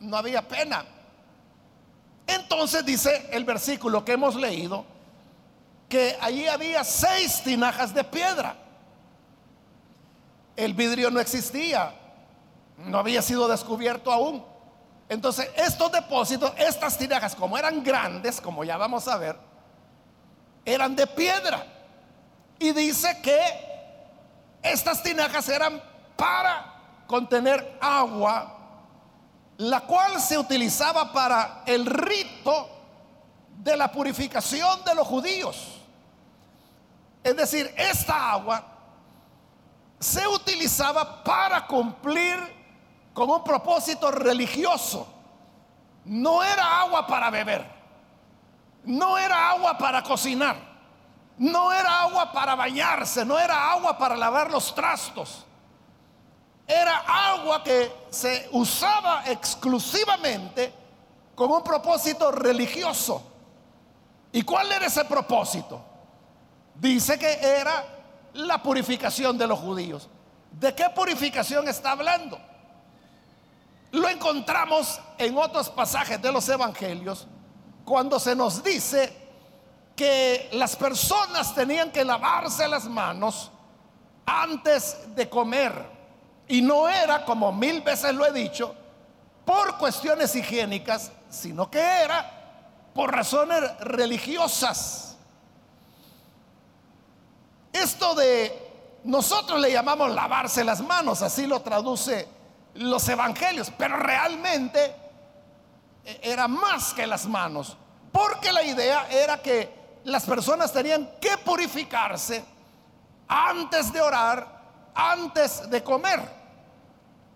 No 0.00 0.16
había 0.16 0.46
pena. 0.46 0.84
Entonces 2.26 2.84
dice 2.84 3.28
el 3.32 3.44
versículo 3.44 4.04
que 4.04 4.12
hemos 4.12 4.36
leído, 4.36 4.84
que 5.88 6.16
allí 6.20 6.46
había 6.46 6.84
seis 6.84 7.42
tinajas 7.42 7.94
de 7.94 8.04
piedra. 8.04 8.54
El 10.58 10.74
vidrio 10.74 11.08
no 11.08 11.20
existía, 11.20 11.94
no 12.78 12.98
había 12.98 13.22
sido 13.22 13.46
descubierto 13.46 14.10
aún. 14.10 14.44
Entonces, 15.08 15.48
estos 15.54 15.92
depósitos, 15.92 16.52
estas 16.58 16.98
tinajas, 16.98 17.36
como 17.36 17.56
eran 17.56 17.84
grandes, 17.84 18.40
como 18.40 18.64
ya 18.64 18.76
vamos 18.76 19.06
a 19.06 19.16
ver, 19.18 19.38
eran 20.64 20.96
de 20.96 21.06
piedra. 21.06 21.64
Y 22.58 22.72
dice 22.72 23.20
que 23.22 23.40
estas 24.60 25.00
tinajas 25.00 25.48
eran 25.48 25.80
para 26.16 27.04
contener 27.06 27.78
agua, 27.80 28.58
la 29.58 29.82
cual 29.82 30.20
se 30.20 30.36
utilizaba 30.36 31.12
para 31.12 31.62
el 31.66 31.86
rito 31.86 32.68
de 33.58 33.76
la 33.76 33.92
purificación 33.92 34.84
de 34.84 34.94
los 34.96 35.06
judíos. 35.06 35.78
Es 37.22 37.36
decir, 37.36 37.72
esta 37.76 38.32
agua 38.32 38.77
se 39.98 40.26
utilizaba 40.26 41.22
para 41.24 41.66
cumplir 41.66 42.38
con 43.12 43.30
un 43.30 43.42
propósito 43.42 44.10
religioso. 44.10 45.06
No 46.04 46.42
era 46.42 46.80
agua 46.80 47.06
para 47.06 47.30
beber. 47.30 47.66
No 48.84 49.18
era 49.18 49.50
agua 49.50 49.76
para 49.76 50.02
cocinar. 50.02 50.56
No 51.36 51.72
era 51.72 52.02
agua 52.02 52.32
para 52.32 52.54
bañarse. 52.54 53.24
No 53.24 53.38
era 53.38 53.72
agua 53.72 53.98
para 53.98 54.16
lavar 54.16 54.50
los 54.50 54.74
trastos. 54.74 55.44
Era 56.66 56.98
agua 56.98 57.62
que 57.62 57.90
se 58.10 58.48
usaba 58.52 59.24
exclusivamente 59.26 60.72
con 61.34 61.50
un 61.50 61.62
propósito 61.62 62.30
religioso. 62.30 63.22
¿Y 64.30 64.42
cuál 64.42 64.70
era 64.70 64.86
ese 64.86 65.04
propósito? 65.04 65.80
Dice 66.74 67.18
que 67.18 67.32
era 67.32 67.97
la 68.38 68.62
purificación 68.62 69.36
de 69.36 69.46
los 69.46 69.58
judíos. 69.58 70.08
¿De 70.52 70.74
qué 70.74 70.88
purificación 70.94 71.66
está 71.68 71.92
hablando? 71.92 72.38
Lo 73.90 74.08
encontramos 74.08 75.00
en 75.18 75.36
otros 75.36 75.68
pasajes 75.70 76.20
de 76.22 76.30
los 76.30 76.48
evangelios 76.48 77.26
cuando 77.84 78.20
se 78.20 78.36
nos 78.36 78.62
dice 78.62 79.12
que 79.96 80.50
las 80.52 80.76
personas 80.76 81.54
tenían 81.54 81.90
que 81.90 82.04
lavarse 82.04 82.68
las 82.68 82.84
manos 82.84 83.50
antes 84.24 85.14
de 85.16 85.28
comer. 85.28 85.72
Y 86.46 86.62
no 86.62 86.88
era, 86.88 87.24
como 87.24 87.50
mil 87.50 87.80
veces 87.80 88.14
lo 88.14 88.24
he 88.24 88.32
dicho, 88.32 88.74
por 89.44 89.78
cuestiones 89.78 90.34
higiénicas, 90.36 91.10
sino 91.28 91.68
que 91.70 91.80
era 91.80 92.90
por 92.94 93.12
razones 93.12 93.62
religiosas. 93.80 95.07
Esto 97.82 98.14
de 98.14 99.00
nosotros 99.04 99.60
le 99.60 99.72
llamamos 99.72 100.10
lavarse 100.10 100.64
las 100.64 100.80
manos, 100.80 101.22
así 101.22 101.46
lo 101.46 101.60
traduce 101.60 102.28
los 102.74 103.08
evangelios, 103.08 103.72
pero 103.76 103.96
realmente 103.96 104.94
era 106.22 106.48
más 106.48 106.94
que 106.94 107.06
las 107.06 107.26
manos, 107.26 107.76
porque 108.12 108.52
la 108.52 108.62
idea 108.62 109.08
era 109.10 109.40
que 109.42 110.00
las 110.04 110.24
personas 110.24 110.72
tenían 110.72 111.08
que 111.20 111.36
purificarse 111.38 112.44
antes 113.28 113.92
de 113.92 114.00
orar, 114.00 114.46
antes 114.94 115.68
de 115.68 115.82
comer. 115.82 116.20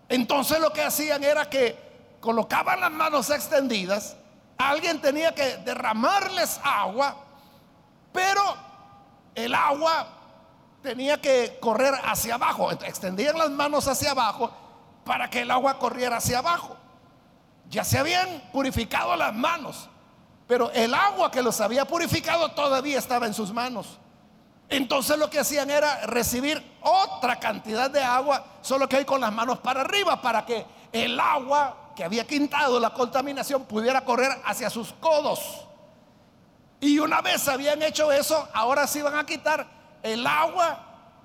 Entonces 0.09 0.59
lo 0.59 0.73
que 0.73 0.81
hacían 0.83 1.23
era 1.23 1.49
que 1.49 2.17
colocaban 2.19 2.79
las 2.79 2.91
manos 2.91 3.29
extendidas, 3.29 4.15
alguien 4.57 5.01
tenía 5.01 5.33
que 5.33 5.57
derramarles 5.57 6.59
agua 6.63 7.17
Pero 8.13 8.41
el 9.35 9.53
agua 9.55 10.07
tenía 10.83 11.19
que 11.19 11.57
correr 11.59 11.95
hacia 12.03 12.35
abajo. 12.35 12.69
Extendían 12.71 13.37
las 13.37 13.49
manos 13.49 13.87
hacia 13.87 14.11
abajo 14.11 14.51
para 15.05 15.29
que 15.29 15.41
el 15.41 15.49
agua 15.49 15.79
corriera 15.79 16.17
hacia 16.17 16.39
abajo. 16.39 16.75
Ya 17.69 17.83
se 17.83 17.97
habían 17.97 18.49
purificado 18.51 19.15
las 19.15 19.33
manos, 19.33 19.89
pero 20.45 20.69
el 20.71 20.93
agua 20.93 21.31
que 21.31 21.41
los 21.41 21.59
había 21.61 21.85
purificado 21.85 22.49
todavía 22.49 22.99
estaba 22.99 23.25
en 23.25 23.33
sus 23.33 23.51
manos. 23.51 23.97
Entonces 24.69 25.17
lo 25.17 25.29
que 25.29 25.39
hacían 25.39 25.71
era 25.71 26.05
recibir 26.05 26.61
otra 26.81 27.39
cantidad 27.39 27.89
de 27.89 28.03
agua, 28.03 28.45
solo 28.61 28.87
que 28.87 28.97
hay 28.97 29.05
con 29.05 29.21
las 29.21 29.31
manos 29.31 29.59
para 29.59 29.81
arriba, 29.81 30.21
para 30.21 30.45
que 30.45 30.65
el 30.91 31.19
agua 31.19 31.93
que 31.95 32.03
había 32.03 32.27
quintado 32.27 32.79
la 32.79 32.91
contaminación 32.91 33.65
pudiera 33.65 34.03
correr 34.03 34.31
hacia 34.45 34.69
sus 34.69 34.93
codos. 34.93 35.67
Y 36.79 36.99
una 36.99 37.21
vez 37.21 37.47
habían 37.47 37.81
hecho 37.81 38.11
eso, 38.11 38.47
ahora 38.53 38.85
se 38.87 38.99
iban 38.99 39.15
a 39.15 39.25
quitar 39.25 39.82
el 40.03 40.27
agua 40.27 40.79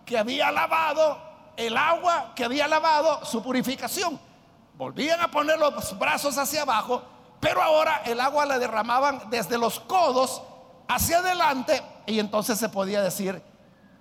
que 0.07 0.17
había 0.17 0.51
lavado, 0.51 1.19
el 1.57 1.77
agua 1.77 2.33
que 2.35 2.45
había 2.45 2.67
lavado 2.67 3.25
su 3.25 3.43
purificación. 3.43 4.19
Volvían 4.75 5.21
a 5.21 5.31
poner 5.31 5.59
los 5.59 5.99
brazos 5.99 6.39
hacia 6.39 6.63
abajo, 6.63 7.03
pero 7.41 7.61
ahora 7.61 8.03
el 8.07 8.21
agua 8.21 8.47
la 8.47 8.59
derramaban 8.59 9.29
desde 9.29 9.59
los 9.59 9.81
codos 9.81 10.41
hacia 10.87 11.19
adelante 11.19 11.83
y 12.07 12.21
entonces 12.21 12.59
se 12.59 12.69
podía 12.69 13.03
decir 13.03 13.43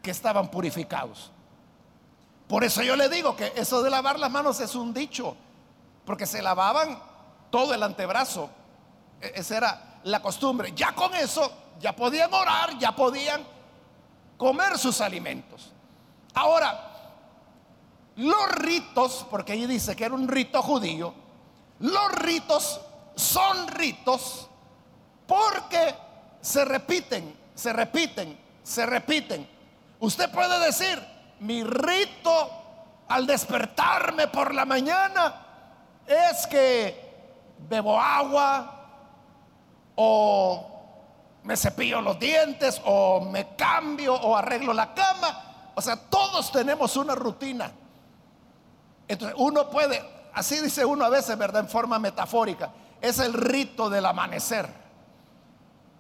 que 0.02 0.12
estaban 0.12 0.50
purificados. 0.50 1.32
Por 2.48 2.64
eso 2.64 2.82
yo 2.82 2.96
le 2.96 3.10
digo 3.10 3.36
que 3.36 3.52
eso 3.56 3.84
de 3.84 3.90
lavar 3.90 4.20
las 4.20 4.32
manos 4.32 4.60
es 4.60 4.76
un 4.76 4.94
dicho, 4.94 5.36
porque 6.06 6.26
se 6.26 6.42
lavaban 6.42 6.98
todo 7.50 7.74
el 7.74 7.84
antebrazo. 7.84 8.50
E-, 9.20 9.34
esa 9.36 9.58
era 9.58 10.00
la 10.04 10.22
costumbre. 10.22 10.72
Ya 10.74 10.94
con 10.94 11.14
eso, 11.16 11.52
ya 11.80 11.94
podían 11.94 12.34
orar, 12.34 12.78
ya 12.78 12.96
podían 12.96 13.44
comer 14.38 14.78
sus 14.78 15.02
alimentos. 15.02 15.74
Ahora, 16.34 16.88
los 18.16 18.52
ritos, 18.52 19.26
porque 19.30 19.54
ahí 19.54 19.66
dice 19.66 19.96
que 19.96 20.06
era 20.06 20.16
un 20.16 20.28
rito 20.28 20.62
judío, 20.62 21.14
los 21.80 22.12
ritos 22.14 22.82
son 23.16 23.68
ritos 23.68 24.48
porque 25.28 25.96
se 26.42 26.64
repiten, 26.66 27.36
se 27.54 27.74
repiten, 27.74 28.38
se 28.64 28.86
repiten. 28.86 29.48
Usted 30.00 30.32
puede 30.32 30.66
decir, 30.66 31.04
mi 31.40 31.64
rito 31.64 32.50
al 33.08 33.26
despertarme 33.26 34.28
por 34.28 34.54
la 34.54 34.66
mañana 34.66 35.46
es 36.06 36.48
que 36.48 37.08
bebo 37.70 38.00
agua 38.00 38.74
o 39.96 40.77
me 41.48 41.56
cepillo 41.56 42.02
los 42.02 42.20
dientes 42.20 42.82
o 42.84 43.22
me 43.22 43.56
cambio 43.56 44.14
o 44.14 44.36
arreglo 44.36 44.74
la 44.74 44.94
cama. 44.94 45.72
O 45.76 45.82
sea, 45.82 45.96
todos 45.96 46.52
tenemos 46.52 46.98
una 46.98 47.16
rutina. 47.16 47.72
Entonces, 49.08 49.38
uno 49.40 49.70
puede, 49.70 50.04
así 50.34 50.60
dice 50.60 50.84
uno 50.84 51.06
a 51.06 51.10
veces, 51.10 51.38
¿verdad? 51.38 51.62
En 51.62 51.70
forma 51.70 52.00
metafórica, 52.00 52.70
es 53.00 53.20
el 53.20 53.32
rito 53.32 53.90
del 53.90 54.06
amanecer. 54.06 54.70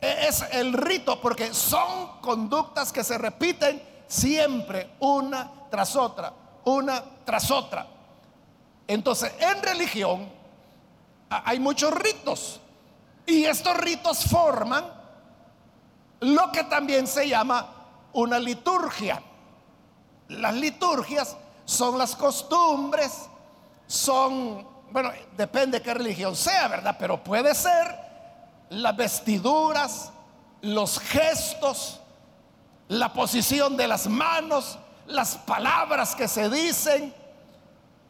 E, 0.01 0.27
es 0.27 0.44
el 0.51 0.74
rito 0.74 1.22
porque 1.22 1.54
son 1.54 2.20
conductas 2.20 2.92
que 2.92 3.06
se 3.06 3.18
repiten 3.18 3.82
siempre, 4.06 4.96
una 5.00 5.50
tras 5.72 5.96
otra, 5.96 6.34
una 6.66 7.01
tras 7.24 7.50
otra. 7.51 7.88
Entonces, 8.86 9.32
en 9.39 9.63
religión 9.63 10.30
hay 11.30 11.58
muchos 11.58 11.94
ritos 11.94 12.60
y 13.25 13.46
estos 13.46 13.77
ritos 13.77 14.25
forman 14.25 14.97
lo 16.19 16.51
que 16.51 16.63
también 16.63 17.07
se 17.07 17.27
llama 17.27 17.67
una 18.13 18.39
liturgia. 18.39 19.21
Las 20.29 20.53
liturgias 20.55 21.37
son 21.65 21.98
las 21.98 22.15
costumbres, 22.15 23.29
son, 23.85 24.68
bueno, 24.92 25.11
depende 25.35 25.81
qué 25.81 25.94
religión 25.94 26.35
sea, 26.35 26.68
¿verdad? 26.68 26.96
Pero 27.00 27.24
puede 27.24 27.53
ser 27.53 28.07
las 28.70 28.96
vestiduras, 28.96 30.11
los 30.61 31.00
gestos, 31.00 32.01
la 32.89 33.13
posición 33.13 33.77
de 33.77 33.87
las 33.87 34.07
manos, 34.07 34.77
las 35.05 35.35
palabras 35.37 36.15
que 36.15 36.27
se 36.27 36.50
dicen, 36.50 37.13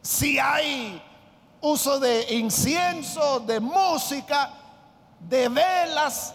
si 0.02 0.40
hay 0.40 1.02
uso 1.62 2.00
de 2.00 2.34
incienso, 2.36 3.40
de 3.42 3.60
música, 3.60 4.52
de 5.20 5.50
velas, 5.50 6.34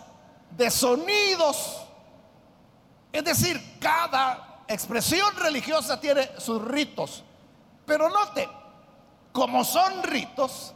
de 0.57 0.71
sonidos. 0.71 1.83
Es 3.13 3.25
decir, 3.25 3.79
cada 3.81 4.65
expresión 4.69 5.35
religiosa 5.37 6.01
tiene 6.01 6.31
sus 6.39 6.63
ritos. 6.63 7.25
Pero 7.85 8.09
note, 8.09 8.49
como 9.33 9.65
son 9.65 10.03
ritos, 10.03 10.73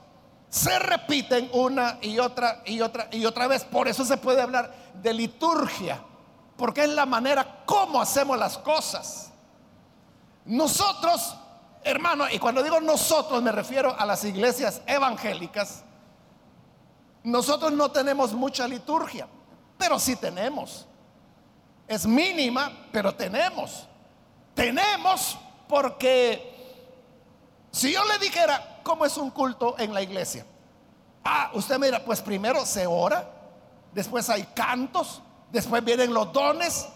se 0.49 0.79
repiten 0.79 1.51
una 1.53 1.99
y 2.03 2.19
otra 2.19 2.62
y 2.67 2.81
otra 2.81 3.09
y 3.11 3.25
otra 3.25 3.47
vez. 3.47 3.65
Por 3.65 3.89
eso 3.89 4.05
se 4.05 4.17
puede 4.17 4.43
hablar 4.43 4.75
de 4.95 5.12
liturgia, 5.12 6.03
porque 6.57 6.85
es 6.85 6.91
la 6.91 7.07
manera 7.07 7.65
como 7.65 8.01
hacemos 8.01 8.39
las 8.39 8.59
cosas. 8.59 9.33
Nosotros 10.45 11.37
Hermano, 11.87 12.25
y 12.29 12.41
cuando 12.41 12.65
digo 12.65 12.81
nosotros 12.81 13.41
me 13.45 13.53
refiero 13.53 13.95
a 13.97 14.05
las 14.05 14.25
iglesias 14.25 14.83
evangélicas, 14.89 15.85
nosotros 17.23 17.71
no 17.71 17.93
tenemos 17.93 18.33
mucha 18.33 18.67
liturgia, 18.67 19.29
pero 19.79 19.99
sí 19.99 20.17
tenemos. 20.17 20.87
Es 21.87 22.07
mínima, 22.07 22.87
pero 22.93 23.15
tenemos. 23.15 23.87
Tenemos 24.55 25.39
porque 25.69 26.55
si 27.71 27.93
yo 27.93 28.05
le 28.05 28.19
dijera 28.19 28.81
cómo 28.83 29.05
es 29.05 29.17
un 29.17 29.31
culto 29.31 29.77
en 29.79 29.93
la 29.93 30.03
iglesia, 30.03 30.47
ah, 31.25 31.51
usted 31.55 31.79
mira, 31.79 32.05
pues 32.05 32.23
primero 32.23 32.65
se 32.65 32.87
ora, 32.87 33.29
después 33.93 34.31
hay 34.31 34.45
cantos, 34.55 35.23
después 35.51 35.85
vienen 35.85 36.15
los 36.15 36.33
dones, 36.33 36.89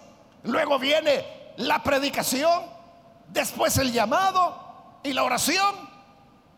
luego 0.44 0.78
viene 0.78 1.52
la 1.56 1.82
predicación, 1.82 2.64
después 3.28 3.76
el 3.78 3.92
llamado, 3.92 4.70
y 5.02 5.12
la 5.12 5.24
oración, 5.24 5.74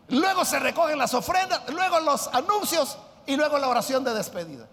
luego 0.09 0.45
se 0.45 0.59
recogen 0.59 0.97
las 0.97 1.13
ofrendas, 1.13 1.61
luego 1.69 1.99
los 2.01 2.27
anuncios 2.27 2.97
y 3.25 3.35
luego 3.35 3.57
la 3.57 3.69
oración 3.69 4.03
de 4.03 4.13
despedida. 4.13 4.67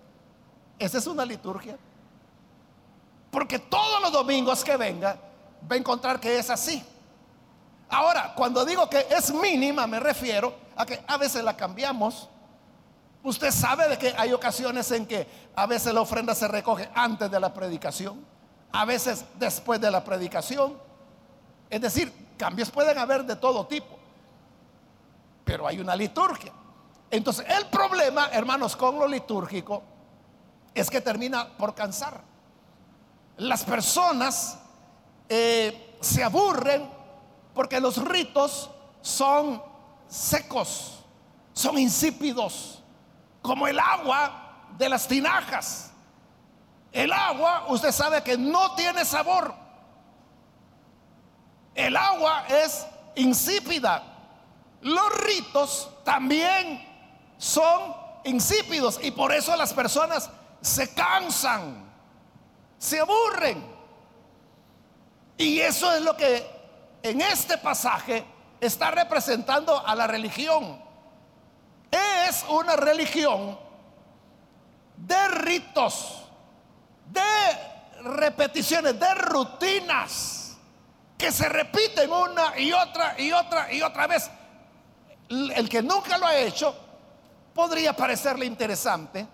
Esa 0.81 0.97
es 0.97 1.07
una 1.07 1.27
liturgia. 1.27 1.77
Porque 3.31 3.59
todos 3.59 4.01
los 4.01 4.11
domingos 4.11 4.64
que 4.64 4.77
venga 4.79 5.14
va 5.71 5.77
a 5.77 5.79
encontrar 5.79 6.19
que 6.19 6.38
es 6.38 6.49
así. 6.49 6.83
Ahora, 7.90 8.33
cuando 8.35 8.64
digo 8.64 8.88
que 8.88 9.07
es 9.11 9.33
mínima, 9.33 9.87
me 9.87 10.01
refiero 10.01 10.55
a 10.75 10.87
que 10.87 11.05
a 11.07 11.19
veces 11.19 11.45
la 11.45 11.55
cambiamos. 11.55 12.31
Usted 13.23 13.51
sabe 13.51 13.88
de 13.88 13.99
que 13.99 14.14
hay 14.16 14.33
ocasiones 14.33 14.90
en 14.93 15.07
que 15.07 15.29
a 15.55 15.66
veces 15.66 15.93
la 15.93 16.01
ofrenda 16.01 16.35
se 16.35 16.49
recoge 16.49 16.88
antes 16.95 17.31
de 17.31 17.38
la 17.38 17.53
predicación, 17.53 18.25
a 18.73 18.87
veces 18.87 19.27
después 19.38 19.81
de 19.83 19.90
la 19.90 20.03
predicación. 20.03 20.79
Es 21.69 21.81
decir, 21.81 22.11
Cambios 22.38 22.71
pueden 22.71 22.97
haber 22.97 23.25
de 23.25 23.37
todo 23.37 23.66
tipo, 23.66 23.99
pero 25.45 25.66
hay 25.66 25.79
una 25.79 25.95
liturgia. 25.95 26.53
Entonces, 27.11 27.45
el 27.47 27.66
problema, 27.66 28.31
hermanos, 28.33 28.75
con 28.77 28.99
lo 28.99 29.07
litúrgico 29.07 29.83
es 30.75 30.91
que 30.91 31.01
termina 31.01 31.49
por 31.57 31.75
cansar. 31.75 32.23
Las 33.37 33.65
personas 33.65 34.59
eh, 35.29 35.97
se 36.01 36.23
aburren 36.23 36.89
porque 37.55 37.81
los 37.81 37.97
ritos 37.97 38.71
son 39.01 39.63
secos, 40.09 41.05
son 41.53 41.79
insípidos, 41.79 42.83
como 43.43 43.67
el 43.67 43.79
agua 43.79 44.67
de 44.77 44.89
las 44.89 45.07
tinajas. 45.07 45.91
El 46.93 47.13
agua, 47.13 47.67
usted 47.69 47.93
sabe 47.93 48.23
que 48.23 48.37
no 48.37 48.75
tiene 48.75 49.05
sabor. 49.05 49.55
El 51.75 51.97
agua 51.97 52.47
es 52.49 52.87
insípida. 53.15 54.03
Los 54.83 55.13
ritos 55.21 55.91
también 56.05 56.87
son 57.39 57.95
insípidos 58.25 58.99
y 59.03 59.11
por 59.11 59.33
eso 59.33 59.55
las 59.57 59.73
personas 59.73 60.31
se 60.61 60.92
cansan, 60.94 61.90
se 62.79 63.01
aburren. 63.01 63.64
Y 65.37 65.61
eso 65.61 65.92
es 65.94 66.03
lo 66.03 66.16
que 66.16 66.99
en 67.03 67.20
este 67.20 67.59
pasaje 67.59 68.25
está 68.61 68.90
representando 68.90 69.87
a 69.87 69.94
la 69.94 70.07
religión. 70.07 70.83
Es 71.90 72.44
una 72.49 72.77
religión 72.77 73.59
de 74.96 75.29
ritos, 75.29 76.25
de 77.07 78.03
repeticiones, 78.03 78.99
de 79.01 79.14
rutinas 79.14 80.57
que 81.16 81.33
se 81.33 81.49
repiten 81.49 82.11
una 82.11 82.59
y 82.59 82.73
otra 82.73 83.14
y 83.18 83.33
otra 83.33 83.73
y 83.73 83.83
otra 83.83 84.07
vez. 84.07 84.31
El 85.29 85.68
que 85.68 85.83
nunca 85.83 86.18
lo 86.18 86.27
ha 86.27 86.37
hecho 86.37 86.75
podría 87.55 87.94
parecerle 87.94 88.46
interesante. 88.46 89.27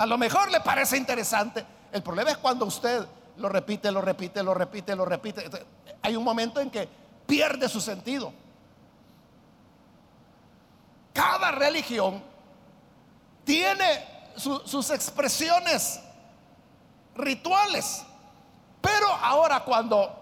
A 0.00 0.06
lo 0.06 0.16
mejor 0.16 0.50
le 0.50 0.60
parece 0.62 0.96
interesante. 0.96 1.62
El 1.92 2.02
problema 2.02 2.30
es 2.30 2.38
cuando 2.38 2.64
usted 2.64 3.06
lo 3.36 3.50
repite, 3.50 3.92
lo 3.92 4.00
repite, 4.00 4.42
lo 4.42 4.54
repite, 4.54 4.96
lo 4.96 5.04
repite. 5.04 5.44
hay 6.00 6.16
un 6.16 6.24
momento 6.24 6.58
en 6.58 6.70
que 6.70 6.88
pierde 7.26 7.68
su 7.68 7.82
sentido. 7.82 8.32
Cada 11.12 11.50
religión 11.50 12.22
tiene 13.44 14.06
sus 14.36 14.88
expresiones 14.88 16.00
rituales. 17.14 18.02
Pero 18.80 19.06
ahora 19.06 19.60
cuando 19.64 20.16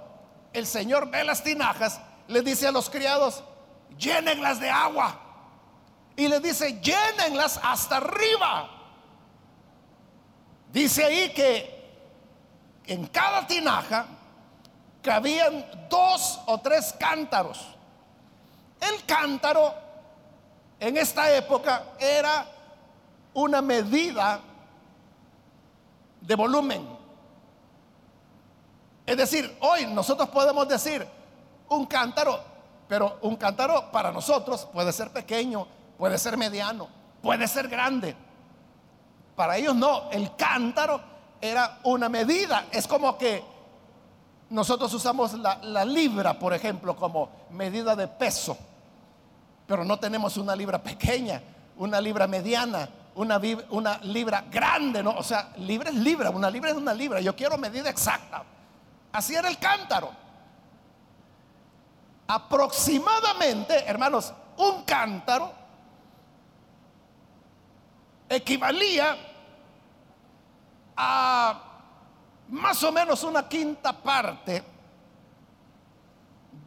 el 0.55 0.67
Señor 0.67 1.09
ve 1.09 1.23
las 1.23 1.45
tinajas, 1.45 2.01
le 2.27 2.43
dice 2.43 2.67
a 2.67 2.73
los 2.73 2.91
criados, 2.91 3.45
llénenlas 3.97 4.59
de 4.59 4.71
agua. 4.71 5.21
Y 6.17 6.27
le 6.27 6.41
dice, 6.41 6.81
llénenlas 6.81 7.61
hasta 7.63 7.99
arriba. 7.99 8.75
Dice 10.79 11.05
ahí 11.05 11.31
que 11.31 11.91
en 12.87 13.09
cada 13.09 13.45
tinaja 13.49 14.07
cabían 15.03 15.89
dos 15.91 16.39
o 16.47 16.57
tres 16.59 16.95
cántaros. 16.97 17.67
El 18.81 19.05
cántaro 19.05 19.75
en 20.79 20.97
esta 20.97 21.35
época 21.35 21.83
era 21.99 22.47
una 23.35 23.61
medida 23.61 24.39
de 26.21 26.35
volumen. 26.37 26.89
Es 29.05 29.17
decir, 29.17 29.57
hoy 29.59 29.85
nosotros 29.87 30.29
podemos 30.29 30.69
decir 30.69 31.05
un 31.71 31.87
cántaro, 31.87 32.39
pero 32.87 33.19
un 33.23 33.35
cántaro 33.35 33.91
para 33.91 34.13
nosotros 34.13 34.69
puede 34.73 34.93
ser 34.93 35.11
pequeño, 35.11 35.67
puede 35.99 36.19
ser 36.19 36.37
mediano, 36.37 36.87
puede 37.21 37.49
ser 37.49 37.67
grande. 37.67 38.28
Para 39.39 39.57
ellos 39.57 39.77
no, 39.77 40.11
el 40.11 40.35
cántaro 40.35 41.01
era 41.41 41.79
una 41.85 42.09
medida. 42.09 42.67
Es 42.73 42.89
como 42.89 43.17
que 43.17 43.41
nosotros 44.51 44.93
usamos 44.93 45.33
la, 45.35 45.85
libra, 45.85 46.37
por 46.37 46.53
ejemplo, 46.53 46.97
como 46.97 47.31
medida 47.51 47.95
de 47.95 48.09
peso, 48.09 48.59
pero 49.65 49.85
no 49.85 49.97
tenemos 49.97 50.37
una 50.39 50.57
libra 50.57 50.83
pequeña, 50.83 51.41
una 51.77 52.01
libra 52.01 52.27
mediana, 52.27 52.89
una, 53.15 53.41
una 53.71 53.99
libra 53.99 54.45
grande, 54.51 55.05
¿no? 55.05 55.11
O 55.13 55.23
sea, 55.23 55.53
libra 55.59 55.91
es 55.91 55.95
libra, 55.95 56.31
una 56.31 56.51
libra 56.51 56.71
es 56.71 56.77
una 56.77 56.93
libra. 56.93 57.21
Yo 57.21 57.37
quiero 57.37 57.57
medida 57.57 57.89
exacta. 57.89 58.43
Así 59.13 59.37
era 59.37 59.49
el 59.49 59.59
cántaro. 59.59 60.11
Aproximadamente, 62.27 63.85
hermanos, 63.87 64.35
un 64.57 64.83
cántaro 64.83 65.53
equivalía 68.29 69.17
a 71.01 71.63
más 72.49 72.83
o 72.83 72.91
menos 72.91 73.23
una 73.23 73.49
quinta 73.49 73.93
parte 73.93 74.65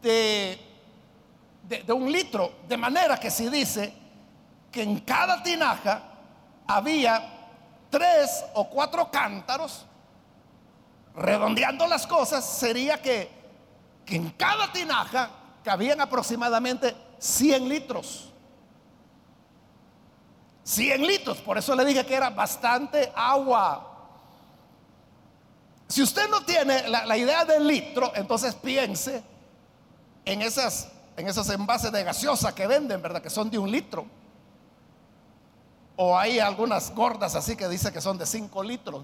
de, 0.01 0.57
de, 1.67 1.93
un 1.93 2.09
litro. 2.09 2.53
De 2.67 2.77
manera 2.77 3.19
que 3.19 3.29
si 3.29 3.49
dice 3.49 3.93
que 4.71 4.83
en 4.83 5.01
cada 5.01 5.43
tinaja 5.43 6.01
había 6.65 7.21
tres 7.89 8.45
o 8.53 8.69
cuatro 8.69 9.11
cántaros, 9.11 9.85
redondeando 11.13 11.85
las 11.87 12.07
cosas, 12.07 12.45
sería 12.45 13.01
que, 13.01 13.29
que 14.05 14.15
en 14.15 14.29
cada 14.31 14.71
tinaja 14.71 15.29
cabían 15.61 15.99
aproximadamente 15.99 16.95
100 17.19 17.67
litros. 17.67 18.29
100 20.63 21.05
litros, 21.05 21.39
por 21.39 21.57
eso 21.57 21.75
le 21.75 21.83
dije 21.83 22.05
que 22.05 22.15
era 22.15 22.29
bastante 22.29 23.11
agua. 23.13 23.90
Si 25.91 26.01
usted 26.01 26.29
no 26.29 26.41
tiene 26.45 26.87
la, 26.87 27.17
idea 27.17 27.43
del 27.43 27.67
litro, 27.67 28.13
entonces 28.15 28.55
piense 28.55 29.21
en 30.23 30.41
esas, 30.41 30.89
en 31.17 31.27
esos 31.27 31.49
envases 31.49 31.91
de 31.91 32.01
gaseosa 32.03 32.55
que 32.55 32.65
venden, 32.65 33.01
¿verdad? 33.01 33.21
Que 33.21 33.29
son 33.29 33.49
de 33.49 33.57
un 33.57 33.69
litro. 33.69 34.05
O 35.97 36.17
hay 36.17 36.39
algunas 36.39 36.95
gordas 36.95 37.35
así 37.35 37.57
que 37.57 37.67
dice 37.67 37.91
que 37.91 37.99
son 37.99 38.17
de 38.17 38.25
5 38.25 38.63
litros. 38.63 39.03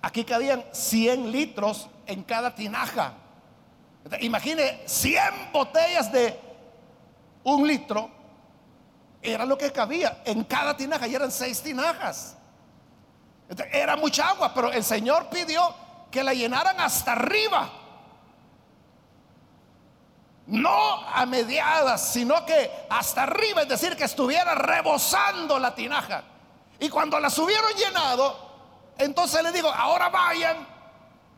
aquí 0.00 0.24
cabían 0.24 0.64
100 0.72 1.30
litros 1.30 1.88
en 2.06 2.22
cada 2.22 2.54
tinaja. 2.54 3.12
imagine 4.22 4.80
100 4.86 5.52
botellas 5.52 6.10
de 6.10 6.40
un 7.44 7.66
litro. 7.68 8.10
Era 9.20 9.44
lo 9.44 9.58
que 9.58 9.70
cabía 9.70 10.22
en 10.24 10.42
cada 10.42 10.74
tinaja 10.74 11.06
y 11.06 11.14
eran 11.14 11.30
6 11.30 11.60
tinajas. 11.60 12.36
Era 13.72 13.96
mucha 13.96 14.28
agua, 14.28 14.52
pero 14.54 14.70
el 14.72 14.84
Señor 14.84 15.28
pidió 15.28 15.74
que 16.10 16.22
la 16.22 16.32
llenaran 16.32 16.80
hasta 16.80 17.12
arriba. 17.12 17.70
No 20.46 21.06
a 21.08 21.26
mediadas, 21.26 22.12
sino 22.12 22.44
que 22.44 22.70
hasta 22.88 23.24
arriba, 23.24 23.62
es 23.62 23.68
decir, 23.68 23.96
que 23.96 24.04
estuviera 24.04 24.54
rebosando 24.54 25.58
la 25.58 25.74
tinaja. 25.74 26.22
Y 26.78 26.88
cuando 26.88 27.18
las 27.20 27.38
hubieron 27.38 27.72
llenado, 27.74 28.50
entonces 28.98 29.42
le 29.42 29.52
digo, 29.52 29.68
ahora 29.68 30.08
vayan 30.08 30.66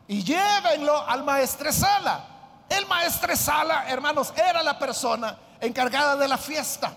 y 0.07 0.23
llévenlo 0.23 1.07
al 1.07 1.23
maestresala. 1.23 2.25
El 2.69 2.85
maestresala, 2.87 3.89
hermanos, 3.89 4.33
era 4.35 4.63
la 4.63 4.77
persona 4.79 5.37
encargada 5.59 6.15
de 6.15 6.27
la 6.27 6.37
fiesta, 6.37 6.93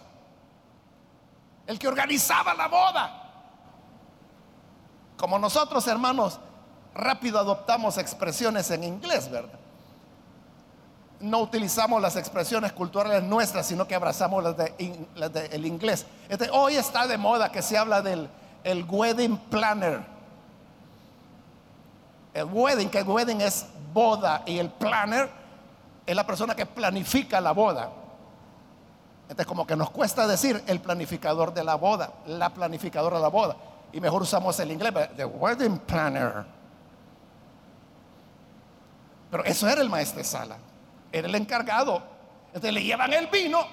el 1.66 1.78
que 1.78 1.88
organizaba 1.88 2.54
la 2.54 2.68
boda. 2.68 3.25
Como 5.16 5.38
nosotros, 5.38 5.86
hermanos, 5.86 6.38
rápido 6.94 7.38
adoptamos 7.38 7.98
expresiones 7.98 8.70
en 8.70 8.84
inglés, 8.84 9.30
¿verdad? 9.30 9.58
No 11.20 11.40
utilizamos 11.40 12.00
las 12.02 12.16
expresiones 12.16 12.72
culturales 12.72 13.22
nuestras, 13.22 13.66
sino 13.66 13.88
que 13.88 13.94
abrazamos 13.94 14.44
las 14.44 15.32
del 15.32 15.66
inglés. 15.66 16.04
Este, 16.28 16.50
hoy 16.50 16.76
está 16.76 17.06
de 17.06 17.16
moda 17.16 17.50
que 17.50 17.62
se 17.62 17.78
habla 17.78 18.02
del 18.02 18.28
el 18.64 18.84
wedding 18.84 19.38
planner. 19.38 20.04
El 22.34 22.44
wedding, 22.44 22.90
que 22.90 22.98
el 22.98 23.08
wedding 23.08 23.40
es 23.40 23.66
boda 23.94 24.42
y 24.44 24.58
el 24.58 24.68
planner 24.68 25.30
es 26.04 26.14
la 26.14 26.26
persona 26.26 26.54
que 26.54 26.66
planifica 26.66 27.40
la 27.40 27.52
boda. 27.52 27.90
Entonces 29.22 29.46
como 29.46 29.66
que 29.66 29.74
nos 29.74 29.88
cuesta 29.90 30.26
decir 30.26 30.62
el 30.66 30.80
planificador 30.80 31.54
de 31.54 31.64
la 31.64 31.76
boda, 31.76 32.12
la 32.26 32.50
planificadora 32.50 33.16
de 33.16 33.22
la 33.22 33.28
boda 33.28 33.56
y 33.96 34.00
mejor 34.00 34.20
usamos 34.20 34.60
el 34.60 34.70
inglés, 34.70 34.92
the 35.16 35.24
wedding 35.24 35.78
planner. 35.78 36.44
Pero 39.30 39.42
eso 39.44 39.66
era 39.66 39.80
el 39.80 39.88
maestro 39.88 40.22
sala, 40.22 40.58
era 41.10 41.26
el 41.26 41.34
encargado. 41.34 42.02
Entonces 42.48 42.74
le 42.74 42.84
llevan 42.84 43.14
el 43.14 43.28
vino 43.28 43.66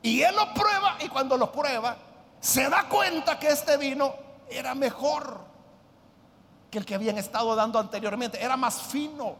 y 0.00 0.22
él 0.22 0.32
lo 0.36 0.54
prueba 0.54 0.96
y 1.00 1.08
cuando 1.08 1.36
lo 1.36 1.50
prueba 1.50 1.96
se 2.38 2.70
da 2.70 2.88
cuenta 2.88 3.36
que 3.36 3.48
este 3.48 3.76
vino 3.76 4.14
era 4.48 4.76
mejor 4.76 5.40
que 6.70 6.78
el 6.78 6.86
que 6.86 6.94
habían 6.94 7.18
estado 7.18 7.56
dando 7.56 7.80
anteriormente, 7.80 8.40
era 8.40 8.56
más 8.56 8.80
fino. 8.80 9.34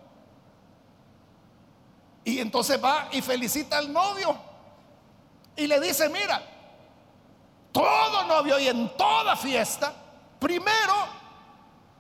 Y 2.25 2.41
entonces 2.41 2.83
va 2.83 3.07
y 3.13 3.23
felicita 3.23 3.79
al 3.79 3.93
novio 3.93 4.37
y 5.55 5.69
le 5.69 5.79
dice, 5.79 6.09
mira, 6.09 6.43
todo 7.77 8.25
novio 8.25 8.59
y 8.59 8.69
en 8.69 8.89
toda 8.97 9.37
fiesta, 9.37 9.93
primero 10.39 10.95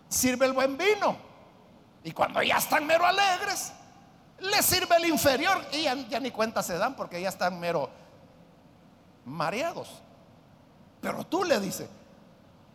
sirve 0.08 0.46
el 0.46 0.54
buen 0.54 0.74
vino. 0.78 1.18
Y 2.02 2.12
cuando 2.12 2.42
ya 2.42 2.56
están 2.56 2.86
mero 2.86 3.04
alegres, 3.04 3.74
le 4.38 4.62
sirve 4.62 4.96
el 4.96 5.04
inferior 5.04 5.62
y 5.72 5.82
ya, 5.82 6.18
ni 6.18 6.30
cuenta 6.30 6.62
se 6.62 6.78
dan 6.78 6.96
porque 6.96 7.20
ya 7.20 7.28
están 7.28 7.60
mero 7.60 7.90
mareados. 9.26 10.00
Pero 11.02 11.24
tú 11.26 11.44
le 11.44 11.60
dices, 11.60 11.90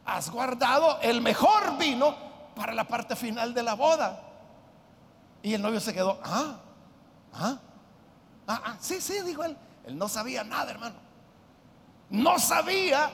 has 0.06 0.30
guardado 0.30 1.00
el 1.02 1.22
mejor 1.22 1.80
vino 1.80 2.16
para 2.56 2.72
la 2.72 2.84
parte 2.84 3.16
final 3.16 3.56
de 3.56 3.64
la 3.64 3.74
boda. 3.74 4.22
Y 5.42 5.56
el 5.56 5.62
novio 5.64 5.80
se 5.80 5.92
quedó, 5.92 6.20
ah, 6.24 6.60
ah, 7.34 7.58
ah, 8.46 8.62
ah 8.64 8.78
sí, 8.80 9.02
sí, 9.02 9.22
dijo 9.22 9.44
él. 9.44 9.58
Él 9.88 9.98
no 9.98 10.08
sabía 10.08 10.44
nada, 10.44 10.70
hermano 10.70 11.11
no 12.12 12.38
sabía 12.40 13.10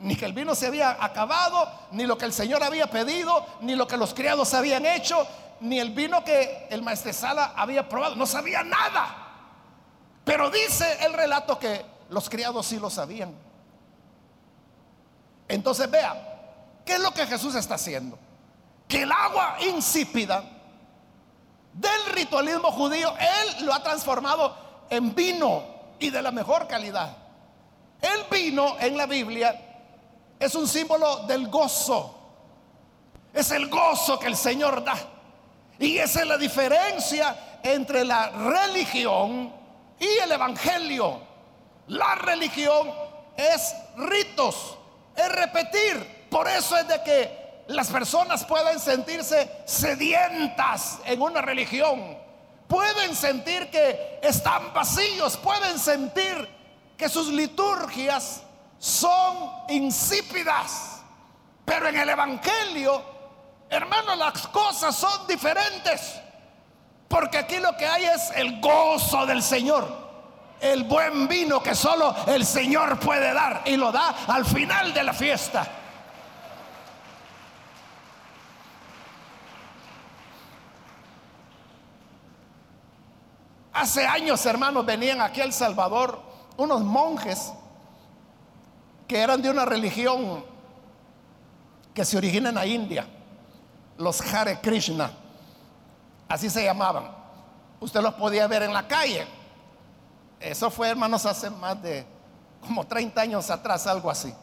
ni 0.00 0.16
que 0.16 0.24
el 0.24 0.32
vino 0.32 0.54
se 0.54 0.66
había 0.66 0.96
acabado, 1.04 1.70
ni 1.92 2.06
lo 2.06 2.16
que 2.16 2.24
el 2.24 2.32
Señor 2.32 2.64
había 2.64 2.86
pedido, 2.86 3.46
ni 3.60 3.76
lo 3.76 3.86
que 3.86 3.98
los 3.98 4.14
criados 4.14 4.54
habían 4.54 4.86
hecho, 4.86 5.26
ni 5.60 5.78
el 5.78 5.90
vino 5.90 6.24
que 6.24 6.66
el 6.70 6.82
maestresala 6.82 7.52
había 7.54 7.86
probado. 7.86 8.16
No 8.16 8.26
sabía 8.26 8.62
nada. 8.62 9.14
Pero 10.24 10.50
dice 10.50 11.04
el 11.04 11.12
relato 11.12 11.58
que 11.58 11.84
los 12.08 12.30
criados 12.30 12.66
sí 12.66 12.78
lo 12.78 12.88
sabían. 12.88 13.34
Entonces 15.46 15.90
vea, 15.90 16.80
¿qué 16.86 16.94
es 16.94 17.00
lo 17.00 17.12
que 17.12 17.26
Jesús 17.26 17.54
está 17.54 17.74
haciendo? 17.74 18.18
Que 18.88 19.02
el 19.02 19.12
agua 19.12 19.56
insípida 19.60 20.42
del 21.74 22.06
ritualismo 22.14 22.72
judío, 22.72 23.12
Él 23.18 23.66
lo 23.66 23.74
ha 23.74 23.82
transformado 23.82 24.56
en 24.88 25.14
vino 25.14 25.62
y 25.98 26.08
de 26.08 26.22
la 26.22 26.30
mejor 26.30 26.66
calidad. 26.66 27.19
El 28.00 28.24
vino 28.30 28.76
en 28.78 28.96
la 28.96 29.06
Biblia 29.06 29.58
es 30.38 30.54
un 30.54 30.66
símbolo 30.66 31.26
del 31.26 31.48
gozo. 31.48 32.16
Es 33.32 33.50
el 33.50 33.68
gozo 33.68 34.18
que 34.18 34.26
el 34.26 34.36
Señor 34.36 34.82
da. 34.82 34.96
Y 35.78 35.98
esa 35.98 36.20
es 36.20 36.26
la 36.26 36.38
diferencia 36.38 37.58
entre 37.62 38.04
la 38.04 38.30
religión 38.30 39.52
y 39.98 40.06
el 40.06 40.32
evangelio. 40.32 41.20
La 41.88 42.14
religión 42.14 42.90
es 43.36 43.74
ritos, 43.96 44.78
es 45.16 45.28
repetir. 45.32 46.26
Por 46.30 46.48
eso 46.48 46.76
es 46.76 46.86
de 46.88 47.02
que 47.02 47.64
las 47.68 47.88
personas 47.88 48.44
pueden 48.44 48.78
sentirse 48.80 49.50
sedientas 49.64 50.98
en 51.04 51.20
una 51.20 51.40
religión. 51.40 52.18
Pueden 52.66 53.14
sentir 53.14 53.68
que 53.70 54.20
están 54.22 54.72
vacíos, 54.72 55.36
pueden 55.36 55.78
sentir 55.78 56.59
que 57.00 57.08
sus 57.08 57.28
liturgias 57.28 58.42
son 58.78 59.50
insípidas. 59.70 61.00
Pero 61.64 61.88
en 61.88 61.96
el 61.96 62.10
Evangelio, 62.10 63.02
hermanos, 63.70 64.18
las 64.18 64.46
cosas 64.48 64.94
son 64.94 65.26
diferentes. 65.26 66.20
Porque 67.08 67.38
aquí 67.38 67.56
lo 67.56 67.74
que 67.78 67.86
hay 67.86 68.04
es 68.04 68.30
el 68.36 68.60
gozo 68.60 69.24
del 69.24 69.42
Señor 69.42 70.10
el 70.60 70.84
buen 70.84 71.26
vino 71.26 71.62
que 71.62 71.74
solo 71.74 72.14
el 72.26 72.44
Señor 72.44 73.00
puede 73.00 73.32
dar 73.32 73.62
y 73.64 73.78
lo 73.78 73.90
da 73.90 74.14
al 74.26 74.44
final 74.44 74.92
de 74.92 75.02
la 75.02 75.14
fiesta. 75.14 75.66
Hace 83.72 84.06
años, 84.06 84.44
hermanos, 84.44 84.84
venían 84.84 85.22
aquí 85.22 85.40
a 85.40 85.44
El 85.44 85.54
Salvador 85.54 86.29
unos 86.62 86.82
monjes 86.82 87.52
que 89.06 89.18
eran 89.18 89.42
de 89.42 89.50
una 89.50 89.64
religión 89.64 90.44
que 91.92 92.04
se 92.04 92.16
origina 92.16 92.50
en 92.50 92.54
la 92.54 92.66
India, 92.66 93.06
los 93.98 94.20
Hare 94.20 94.60
Krishna, 94.60 95.10
así 96.28 96.48
se 96.48 96.64
llamaban. 96.64 97.10
Usted 97.80 98.00
los 98.00 98.14
podía 98.14 98.46
ver 98.46 98.62
en 98.62 98.72
la 98.72 98.86
calle 98.86 99.26
eso 100.40 100.70
fue, 100.70 100.88
hermanos, 100.88 101.26
hace 101.26 101.50
más 101.50 101.80
de 101.82 102.06
como 102.62 102.86
30 102.86 103.20
años 103.20 103.50
atrás, 103.50 103.86
algo 103.86 104.10
así. 104.10 104.34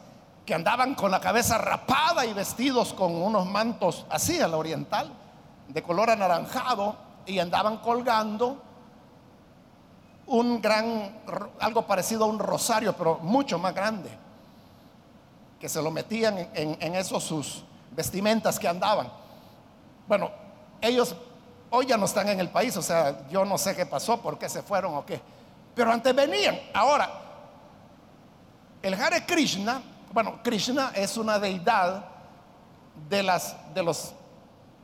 Que 0.46 0.54
andaban 0.54 0.94
con 0.94 1.10
la 1.10 1.20
cabeza 1.20 1.58
rapada 1.58 2.24
y 2.24 2.32
vestidos 2.32 2.94
con 2.94 3.16
unos 3.16 3.46
mantos 3.46 4.06
así 4.08 4.40
a 4.40 4.46
la 4.46 4.56
oriental, 4.56 5.12
de 5.66 5.82
color 5.82 6.10
anaranjado, 6.10 6.96
y 7.26 7.40
andaban 7.40 7.78
colgando 7.78 8.62
un 10.28 10.60
gran, 10.60 11.20
algo 11.58 11.86
parecido 11.86 12.24
a 12.24 12.26
un 12.28 12.38
rosario, 12.38 12.94
pero 12.96 13.18
mucho 13.18 13.58
más 13.58 13.74
grande, 13.74 14.10
que 15.58 15.68
se 15.68 15.82
lo 15.82 15.90
metían 15.90 16.50
en, 16.54 16.94
esos 16.94 17.24
sus 17.24 17.64
vestimentas 17.90 18.58
que 18.58 18.68
andaban. 18.68 19.10
Bueno, 20.06 20.30
ellos 20.80 21.14
hoy 21.70 21.86
ya 21.86 21.96
no 21.96 22.06
están 22.06 22.28
en 22.28 22.40
el 22.40 22.48
país, 22.48 22.76
o 22.76 22.82
sea, 22.82 23.26
yo 23.28 23.44
no 23.44 23.58
sé 23.58 23.74
qué 23.74 23.86
pasó, 23.86 24.20
por 24.22 24.38
qué 24.38 24.48
se 24.48 24.62
fueron 24.62 24.94
o 24.94 25.04
qué 25.04 25.20
pero 25.78 25.92
antes 25.92 26.12
venían. 26.12 26.58
Ahora, 26.74 27.08
el 28.82 28.94
Hare 28.94 29.24
Krishna, 29.24 29.80
bueno, 30.12 30.40
Krishna 30.42 30.90
es 30.92 31.16
una 31.16 31.38
deidad 31.38 32.04
de, 33.08 33.22
las, 33.22 33.54
de 33.72 33.84
los 33.84 34.12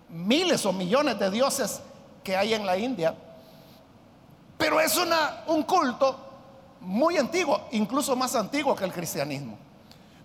miles 0.08 0.64
o 0.64 0.72
millones 0.72 1.18
de 1.18 1.32
dioses 1.32 1.80
que 2.22 2.36
hay 2.36 2.54
en 2.54 2.64
la 2.64 2.78
India, 2.78 3.12
pero 4.56 4.80
es 4.80 4.96
una, 4.96 5.44
un 5.46 5.62
culto 5.64 6.16
muy 6.80 7.16
antiguo, 7.16 7.68
incluso 7.72 8.14
más 8.14 8.34
antiguo 8.34 8.74
que 8.74 8.84
el 8.84 8.92
cristianismo. 8.92 9.58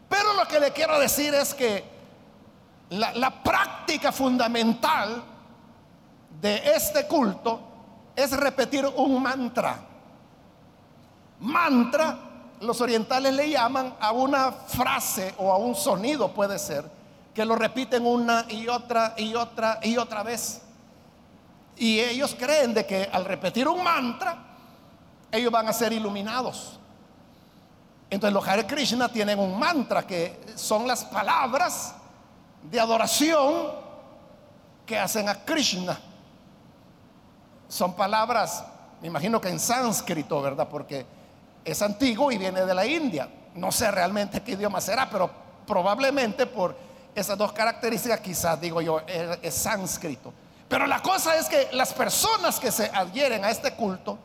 Pero 0.08 0.34
lo 0.34 0.48
que 0.48 0.60
le 0.60 0.72
quiero 0.72 1.00
decir 1.00 1.34
es 1.34 1.54
que 1.54 1.84
la, 2.90 3.14
la 3.14 3.44
práctica 3.44 4.12
fundamental 4.12 5.24
de 6.42 6.62
este 6.76 7.08
culto 7.08 7.60
es 8.16 8.32
repetir 8.32 8.86
un 8.86 9.22
mantra. 9.22 9.80
Mantra, 11.40 12.18
los 12.62 12.82
orientales 12.82 13.34
le 13.34 13.50
llaman 13.50 13.96
a 14.00 14.12
una 14.12 14.52
frase 14.52 15.34
o 15.38 15.52
a 15.52 15.58
un 15.58 15.76
sonido, 15.76 16.34
puede 16.34 16.60
ser, 16.60 16.90
que 17.34 17.46
lo 17.46 17.56
repiten 17.56 18.06
una 18.06 18.46
y 18.50 18.68
otra 18.68 19.14
y 19.18 19.36
otra 19.36 19.80
y 19.82 19.96
otra 19.98 20.24
vez. 20.24 20.62
Y 21.80 22.00
ellos 22.00 22.36
creen 22.38 22.74
de 22.74 22.86
que 22.86 23.10
al 23.12 23.26
repetir 23.26 23.68
un 23.68 23.84
mantra, 23.84 24.38
ellos 25.32 25.52
van 25.52 25.68
a 25.68 25.74
ser 25.74 25.92
iluminados. 25.92 26.80
Entonces 28.10 28.34
los 28.34 28.48
Hare 28.48 28.66
Krishna 28.66 29.10
tienen 29.10 29.40
un 29.40 29.58
mantra 29.58 30.06
que 30.06 30.40
son 30.56 30.88
las 30.88 31.06
palabras 31.06 31.96
de 32.64 32.80
adoración 32.80 33.72
que 34.86 34.98
hacen 34.98 35.30
a 35.30 35.46
Krishna. 35.46 36.00
Son 37.68 37.96
palabras, 37.96 38.64
me 39.02 39.08
imagino 39.08 39.40
que 39.40 39.50
en 39.50 39.60
sánscrito, 39.60 40.42
¿verdad? 40.42 40.68
Porque 40.68 41.06
es 41.64 41.82
antiguo 41.82 42.32
y 42.32 42.38
viene 42.38 42.66
de 42.66 42.74
la 42.74 42.86
India. 42.86 43.30
No 43.56 43.72
sé 43.72 43.92
realmente 43.92 44.42
qué 44.42 44.54
idioma 44.54 44.82
será, 44.82 45.10
pero 45.10 45.30
probablemente 45.68 46.46
por 46.48 46.76
esas 47.14 47.38
dos 47.38 47.52
características, 47.52 48.20
quizás 48.22 48.60
digo 48.60 48.82
yo, 48.82 49.02
es, 49.42 49.54
sánscrito. 49.54 50.34
Pero 50.70 50.88
la 50.88 51.02
cosa 51.02 51.36
es 51.36 51.50
que 51.50 51.70
las 51.74 51.94
personas 51.94 52.60
que 52.60 52.72
se 52.72 52.86
adhieren 52.94 53.44
a 53.44 53.50
este 53.50 53.74
culto, 53.74 54.18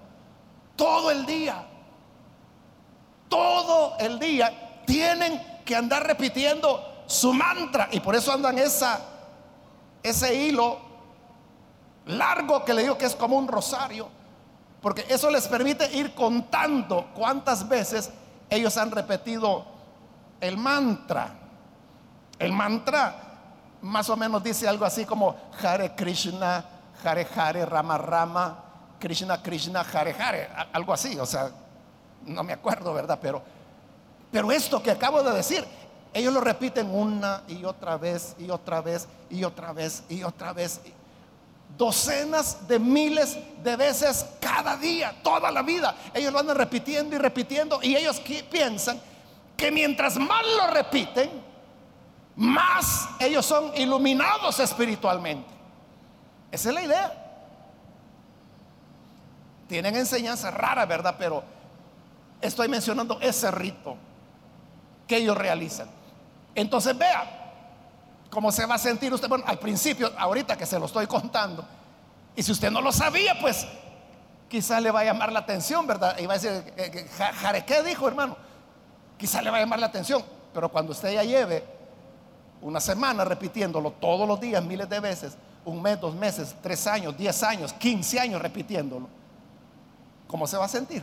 todo 0.76 1.11
el 1.11 1.26
día, 1.26 1.64
todo 3.28 3.96
el 3.98 4.20
día, 4.20 4.83
tienen 4.87 5.42
que 5.64 5.74
andar 5.74 6.07
repitiendo 6.07 7.04
su 7.07 7.33
mantra 7.33 7.88
y 7.90 8.00
por 8.00 8.14
eso 8.14 8.33
andan 8.33 8.59
esa, 8.59 9.00
ese 10.02 10.35
hilo 10.35 10.78
largo 12.07 12.64
que 12.64 12.74
le 12.74 12.83
digo 12.83 12.98
que 12.98 13.07
es 13.07 13.16
como 13.16 13.37
un 13.37 13.48
rosario 13.48 14.09
porque 14.85 15.07
eso 15.09 15.30
les 15.30 15.48
permite 15.48 15.96
ir 15.96 16.14
contando 16.14 17.09
cuántas 17.14 17.66
veces 17.66 18.11
ellos 18.50 18.76
han 18.76 18.90
repetido 18.90 19.64
el 20.42 20.59
mantra. 20.59 21.33
El 22.38 22.52
mantra 22.52 23.23
más 23.85 24.09
o 24.09 24.16
menos 24.16 24.42
dice 24.42 24.66
algo 24.66 24.87
así 24.87 25.05
como 25.05 25.37
Hare 25.62 25.94
Krishna, 25.94 26.64
Hare 27.05 27.27
Hare, 27.37 27.66
Rama 27.66 27.99
Rama, 27.99 28.64
Krishna 28.99 29.42
Krishna, 29.42 29.81
Hare 29.81 30.14
Hare, 30.18 30.49
algo 30.73 30.94
así, 30.94 31.18
o 31.18 31.27
sea, 31.27 31.51
no 32.25 32.42
me 32.42 32.55
acuerdo, 32.55 32.94
¿verdad? 32.94 33.18
Pero, 33.20 33.42
pero 34.33 34.51
esto 34.51 34.83
que 34.83 34.90
acabo 34.90 35.23
de 35.23 35.33
decir, 35.35 35.62
ellos 36.14 36.33
lo 36.33 36.40
repiten 36.40 36.88
una 36.94 37.42
y 37.47 37.62
otra 37.64 37.99
vez 37.99 38.35
y 38.38 38.49
otra 38.49 38.81
vez 38.81 39.07
y 39.29 39.44
otra 39.44 39.75
vez 39.75 40.03
y 40.09 40.23
otra 40.23 40.55
vez 40.55 40.81
docenas 41.77 42.66
de 42.66 42.79
miles 42.79 43.37
de 43.62 43.77
veces 43.77 44.25
cada 44.40 44.79
día, 44.79 45.14
toda 45.23 45.51
la 45.51 45.62
vida. 45.62 45.94
Ellos 46.14 46.33
lo 46.33 46.38
andan 46.38 46.57
repitiendo 46.57 47.14
y 47.14 47.18
repitiendo 47.18 47.81
y 47.83 47.97
ellos 47.97 48.23
piensan 48.51 48.99
que 49.59 49.70
mientras 49.70 50.16
más 50.16 50.42
lo 50.57 50.68
repiten, 50.68 51.53
más 52.37 53.09
ellos 53.20 53.44
son 53.47 53.73
iluminados 53.77 54.59
espiritualmente. 54.61 55.49
Esa 56.51 56.68
es 56.68 56.75
la 56.75 56.83
idea. 56.83 57.20
Tienen 59.68 59.97
enseñanza 59.97 60.51
rara, 60.51 60.87
¿verdad? 60.87 61.16
Pero 61.18 61.42
estoy 62.40 62.68
mencionando 62.68 63.18
ese 63.20 63.51
rito 63.51 63.97
que 65.07 65.16
ellos 65.16 65.37
realizan. 65.37 65.88
Entonces 66.55 66.97
vea, 66.97 67.44
¿Cómo 68.35 68.51
se 68.51 68.66
va 68.66 68.75
a 68.75 68.79
sentir 68.79 69.14
usted? 69.14 69.29
Bueno, 69.29 69.44
al 69.47 69.61
principio, 69.61 70.12
ahorita 70.18 70.57
que 70.57 70.66
se 70.66 70.77
lo 70.77 70.87
estoy 70.87 71.07
contando, 71.07 71.64
y 72.35 72.42
si 72.42 72.51
usted 72.51 72.68
no 72.68 72.81
lo 72.81 72.90
sabía, 72.90 73.38
pues 73.40 73.64
quizás 74.49 74.83
le 74.83 74.90
va 74.90 75.01
a 75.01 75.05
llamar 75.05 75.31
la 75.31 75.38
atención, 75.38 75.87
¿verdad? 75.87 76.18
Y 76.18 76.27
va 76.27 76.35
a 76.35 76.38
decir, 76.38 77.09
Jare, 77.16 77.64
¿qué 77.64 77.85
dijo, 77.85 78.09
hermano? 78.09 78.37
Quizás 79.16 79.40
le 79.44 79.51
va 79.51 79.59
a 79.59 79.61
llamar 79.61 79.79
la 79.79 79.87
atención, 79.87 80.25
pero 80.53 80.68
cuando 80.68 80.90
usted 80.90 81.12
ya 81.12 81.23
lleve 81.23 81.64
una 82.64 82.81
semana 82.81 83.27
repitiéndolo 83.27 83.90
todos 83.92 84.27
los 84.27 84.40
días, 84.40 84.64
miles 84.64 84.88
de 84.88 84.98
veces, 84.98 85.37
un 85.66 85.83
mes, 85.83 86.00
dos 86.00 86.14
meses, 86.14 86.57
tres 86.62 86.87
años, 86.87 87.14
diez 87.14 87.42
años, 87.42 87.74
quince 87.74 88.18
años 88.18 88.40
repitiéndolo, 88.40 89.07
¿cómo 90.27 90.46
se 90.46 90.57
va 90.57 90.64
a 90.64 90.68
sentir? 90.68 91.03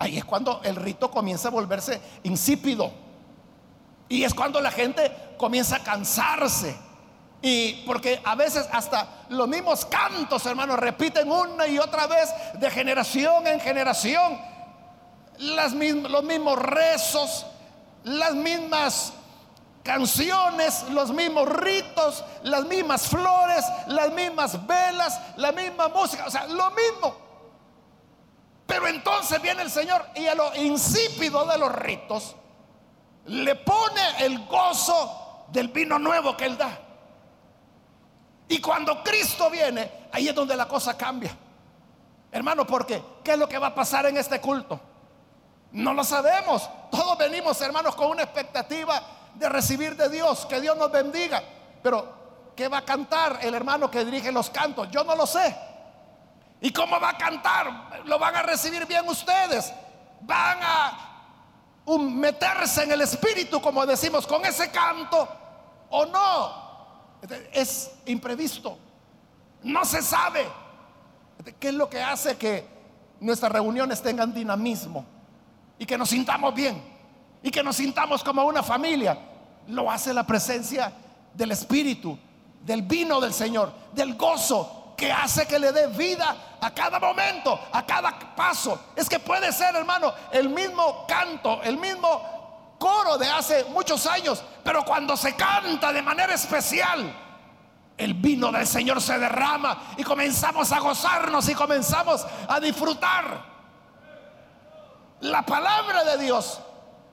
Ahí 0.00 0.18
es 0.18 0.24
cuando 0.24 0.60
el 0.64 0.74
rito 0.74 1.12
comienza 1.12 1.46
a 1.46 1.52
volverse 1.52 2.00
insípido. 2.24 2.90
Y 4.08 4.24
es 4.24 4.34
cuando 4.34 4.60
la 4.60 4.72
gente 4.72 5.12
comienza 5.36 5.76
a 5.76 5.84
cansarse. 5.84 6.76
Y 7.40 7.84
porque 7.86 8.20
a 8.24 8.34
veces 8.34 8.68
hasta 8.72 9.26
los 9.28 9.46
mismos 9.46 9.84
cantos, 9.84 10.44
hermanos, 10.44 10.76
repiten 10.76 11.30
una 11.30 11.68
y 11.68 11.78
otra 11.78 12.08
vez 12.08 12.30
de 12.54 12.68
generación 12.68 13.46
en 13.46 13.60
generación. 13.60 14.40
Los 15.38 15.72
mismos 15.74 16.58
rezos, 16.58 17.46
las 18.08 18.34
mismas 18.34 19.12
canciones, 19.82 20.84
los 20.90 21.10
mismos 21.12 21.48
ritos, 21.48 22.24
las 22.42 22.64
mismas 22.64 23.08
flores, 23.08 23.64
las 23.86 24.12
mismas 24.12 24.66
velas, 24.66 25.20
la 25.36 25.52
misma 25.52 25.88
música, 25.88 26.24
o 26.26 26.30
sea, 26.30 26.46
lo 26.46 26.70
mismo. 26.70 27.16
Pero 28.66 28.86
entonces 28.86 29.40
viene 29.40 29.62
el 29.62 29.70
Señor 29.70 30.04
y 30.14 30.26
a 30.26 30.34
lo 30.34 30.54
insípido 30.56 31.44
de 31.46 31.58
los 31.58 31.74
ritos 31.74 32.34
le 33.26 33.54
pone 33.56 34.02
el 34.20 34.46
gozo 34.46 35.46
del 35.48 35.68
vino 35.68 35.98
nuevo 35.98 36.36
que 36.36 36.46
Él 36.46 36.58
da. 36.58 36.78
Y 38.48 38.60
cuando 38.60 39.02
Cristo 39.02 39.50
viene, 39.50 40.08
ahí 40.12 40.28
es 40.28 40.34
donde 40.34 40.56
la 40.56 40.66
cosa 40.66 40.96
cambia. 40.96 41.36
Hermano, 42.32 42.66
porque 42.66 43.02
¿qué 43.22 43.32
es 43.32 43.38
lo 43.38 43.48
que 43.48 43.58
va 43.58 43.68
a 43.68 43.74
pasar 43.74 44.06
en 44.06 44.16
este 44.16 44.40
culto? 44.40 44.80
No 45.72 45.92
lo 45.92 46.04
sabemos. 46.04 46.68
Todos 46.90 47.18
venimos, 47.18 47.60
hermanos, 47.60 47.94
con 47.94 48.10
una 48.10 48.22
expectativa 48.22 49.02
de 49.34 49.48
recibir 49.48 49.96
de 49.96 50.08
Dios, 50.08 50.46
que 50.46 50.60
Dios 50.60 50.76
nos 50.76 50.90
bendiga. 50.90 51.42
Pero, 51.82 52.52
¿qué 52.56 52.68
va 52.68 52.78
a 52.78 52.84
cantar 52.84 53.38
el 53.42 53.54
hermano 53.54 53.90
que 53.90 54.04
dirige 54.04 54.32
los 54.32 54.50
cantos? 54.50 54.90
Yo 54.90 55.04
no 55.04 55.14
lo 55.14 55.26
sé. 55.26 55.56
¿Y 56.60 56.72
cómo 56.72 56.98
va 56.98 57.10
a 57.10 57.18
cantar? 57.18 58.02
¿Lo 58.04 58.18
van 58.18 58.34
a 58.34 58.42
recibir 58.42 58.86
bien 58.86 59.08
ustedes? 59.08 59.72
¿Van 60.22 60.58
a 60.60 61.04
meterse 61.98 62.82
en 62.82 62.92
el 62.92 63.00
espíritu, 63.02 63.60
como 63.60 63.86
decimos, 63.86 64.26
con 64.26 64.44
ese 64.44 64.70
canto 64.70 65.28
o 65.90 66.04
no? 66.06 66.68
Es 67.52 67.92
imprevisto. 68.06 68.76
No 69.62 69.84
se 69.84 70.02
sabe. 70.02 70.46
¿Qué 71.60 71.68
es 71.68 71.74
lo 71.74 71.88
que 71.88 72.02
hace 72.02 72.36
que 72.36 72.66
nuestras 73.20 73.52
reuniones 73.52 74.02
tengan 74.02 74.34
dinamismo? 74.34 75.17
Y 75.78 75.86
que 75.86 75.98
nos 75.98 76.08
sintamos 76.08 76.54
bien. 76.54 76.82
Y 77.42 77.50
que 77.50 77.62
nos 77.62 77.76
sintamos 77.76 78.24
como 78.24 78.44
una 78.44 78.62
familia. 78.62 79.18
Lo 79.68 79.90
hace 79.90 80.12
la 80.12 80.24
presencia 80.24 80.92
del 81.34 81.52
Espíritu, 81.52 82.18
del 82.64 82.82
vino 82.82 83.20
del 83.20 83.32
Señor, 83.32 83.72
del 83.92 84.14
gozo 84.14 84.94
que 84.98 85.12
hace 85.12 85.46
que 85.46 85.60
le 85.60 85.70
dé 85.70 85.86
vida 85.86 86.56
a 86.60 86.70
cada 86.74 86.98
momento, 86.98 87.58
a 87.72 87.86
cada 87.86 88.18
paso. 88.34 88.86
Es 88.96 89.08
que 89.08 89.20
puede 89.20 89.52
ser, 89.52 89.76
hermano, 89.76 90.12
el 90.32 90.48
mismo 90.48 91.06
canto, 91.06 91.62
el 91.62 91.76
mismo 91.76 92.76
coro 92.78 93.16
de 93.16 93.28
hace 93.28 93.64
muchos 93.66 94.06
años, 94.06 94.42
pero 94.64 94.84
cuando 94.84 95.16
se 95.16 95.36
canta 95.36 95.92
de 95.92 96.02
manera 96.02 96.34
especial, 96.34 97.14
el 97.96 98.14
vino 98.14 98.50
del 98.50 98.66
Señor 98.66 99.00
se 99.00 99.18
derrama 99.18 99.94
y 99.96 100.02
comenzamos 100.02 100.70
a 100.72 100.80
gozarnos 100.80 101.48
y 101.48 101.54
comenzamos 101.54 102.26
a 102.48 102.58
disfrutar. 102.58 103.57
La 105.20 105.44
palabra 105.44 106.04
de 106.04 106.18
Dios, 106.18 106.60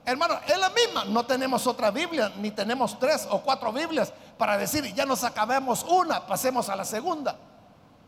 hermano, 0.04 0.38
es 0.46 0.58
la 0.58 0.70
misma. 0.70 1.04
No 1.06 1.26
tenemos 1.26 1.66
otra 1.66 1.90
Biblia, 1.90 2.32
ni 2.36 2.50
tenemos 2.50 2.98
tres 2.98 3.26
o 3.30 3.40
cuatro 3.40 3.72
Biblias 3.72 4.12
para 4.38 4.56
decir, 4.56 4.84
ya 4.94 5.04
nos 5.04 5.24
acabemos 5.24 5.84
una, 5.84 6.26
pasemos 6.26 6.68
a 6.68 6.76
la 6.76 6.84
segunda. 6.84 7.36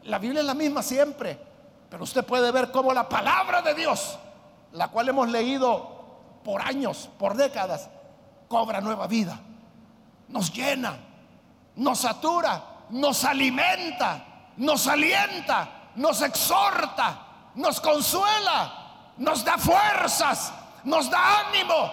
La 0.05 0.19
Biblia 0.19 0.41
es 0.41 0.47
la 0.47 0.55
misma 0.55 0.83
siempre, 0.83 1.39
pero 1.91 2.05
usted 2.05 2.25
puede 2.25 2.53
ver 2.53 2.71
cómo 2.71 2.93
la 2.93 3.09
palabra 3.09 3.63
de 3.63 3.75
Dios, 3.75 4.19
la 4.73 4.89
cual 4.89 5.09
hemos 5.09 5.29
leído 5.29 5.99
por 6.45 6.63
años, 6.63 7.09
por 7.19 7.37
décadas, 7.37 7.89
cobra 8.47 8.81
nueva 8.81 9.07
vida, 9.07 9.41
nos 10.29 10.53
llena, 10.53 10.97
nos 11.77 11.99
satura, 11.99 12.63
nos 12.91 13.25
alimenta, 13.25 14.25
nos 14.57 14.87
alienta, 14.87 15.91
nos 15.97 16.23
exhorta, 16.23 17.51
nos 17.55 17.81
consuela, 17.81 18.88
nos 19.18 19.44
da 19.44 19.59
fuerzas, 19.59 20.52
nos 20.85 21.11
da 21.11 21.40
ánimo. 21.48 21.90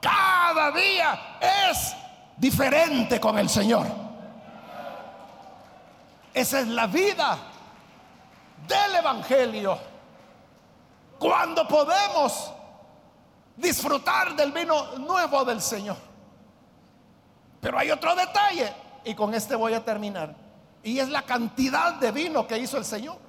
Cada 0.00 0.70
día 0.72 1.38
es 1.40 1.96
diferente 2.36 3.18
con 3.18 3.38
el 3.38 3.48
Señor. 3.48 3.86
Esa 6.34 6.60
es 6.60 6.68
la 6.68 6.86
vida 6.86 7.38
del 8.68 8.96
Evangelio. 8.96 9.78
Cuando 11.18 11.66
podemos 11.66 12.52
disfrutar 13.56 14.36
del 14.36 14.52
vino 14.52 14.98
nuevo 14.98 15.44
del 15.44 15.62
Señor. 15.62 15.96
Pero 17.60 17.78
hay 17.78 17.90
otro 17.90 18.14
detalle, 18.14 18.72
y 19.04 19.14
con 19.14 19.32
este 19.34 19.54
voy 19.56 19.72
a 19.72 19.84
terminar, 19.84 20.34
y 20.82 20.98
es 20.98 21.08
la 21.08 21.22
cantidad 21.22 21.94
de 21.94 22.12
vino 22.12 22.46
que 22.46 22.58
hizo 22.58 22.76
el 22.76 22.84
Señor. 22.84 23.25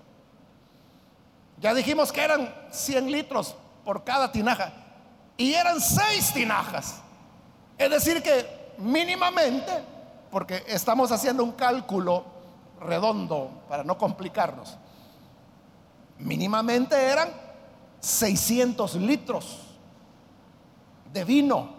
Ya 1.60 1.74
dijimos 1.74 2.12
que 2.12 2.22
eran 2.22 2.54
100 2.72 3.12
litros 3.12 3.56
por 3.84 4.04
cada 4.04 4.32
tinaja, 4.32 4.72
y 5.38 5.54
eran 5.54 5.80
seis 5.80 6.34
tinajas. 6.34 6.96
Es 7.78 7.90
decir, 7.90 8.22
que 8.24 8.74
mínimamente, 8.80 9.72
porque 10.32 10.64
estamos 10.68 11.12
haciendo 11.12 11.44
un 11.44 11.52
cálculo 11.52 12.26
redondo 12.82 13.64
para 13.70 13.84
no 13.84 13.98
complicarnos, 13.98 14.78
mínimamente 16.18 16.96
eran 16.96 17.30
600 18.00 18.96
litros 18.96 19.60
de 21.14 21.24
vino. 21.24 21.78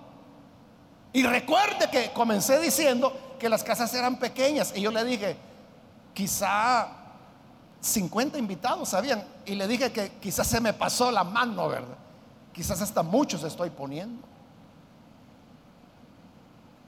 Y 1.13 1.25
recuerde 1.25 1.91
que 1.91 2.13
comencé 2.13 2.61
diciendo 2.61 3.37
que 3.39 3.49
las 3.49 3.65
casas 3.65 3.93
eran 3.95 4.19
pequeñas 4.19 4.73
y 4.77 4.83
yo 4.83 4.91
le 4.93 5.05
dije, 5.05 5.37
quizá 6.15 6.89
50 7.81 8.39
invitados 8.39 8.93
habían 8.95 9.25
y 9.47 9.55
le 9.55 9.67
dije 9.69 9.93
que 9.93 10.11
quizás 10.21 10.47
se 10.47 10.61
me 10.61 10.73
pasó 10.73 11.11
la 11.11 11.25
mano, 11.25 11.69
¿verdad? 11.69 11.97
Quizás 12.53 12.81
hasta 12.81 13.03
muchos 13.03 13.45
estoy 13.45 13.71
poniendo. 13.71 14.27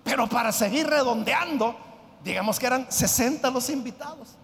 Pero 0.02 0.28
para 0.28 0.50
seguir 0.50 0.86
redondeando, 0.88 1.76
digamos 2.24 2.58
que 2.58 2.66
eran 2.66 2.90
60 2.90 3.50
los 3.50 3.70
invitados. 3.70 4.36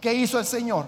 ¿qué 0.00 0.12
hizo 0.14 0.38
el 0.38 0.44
Señor? 0.44 0.86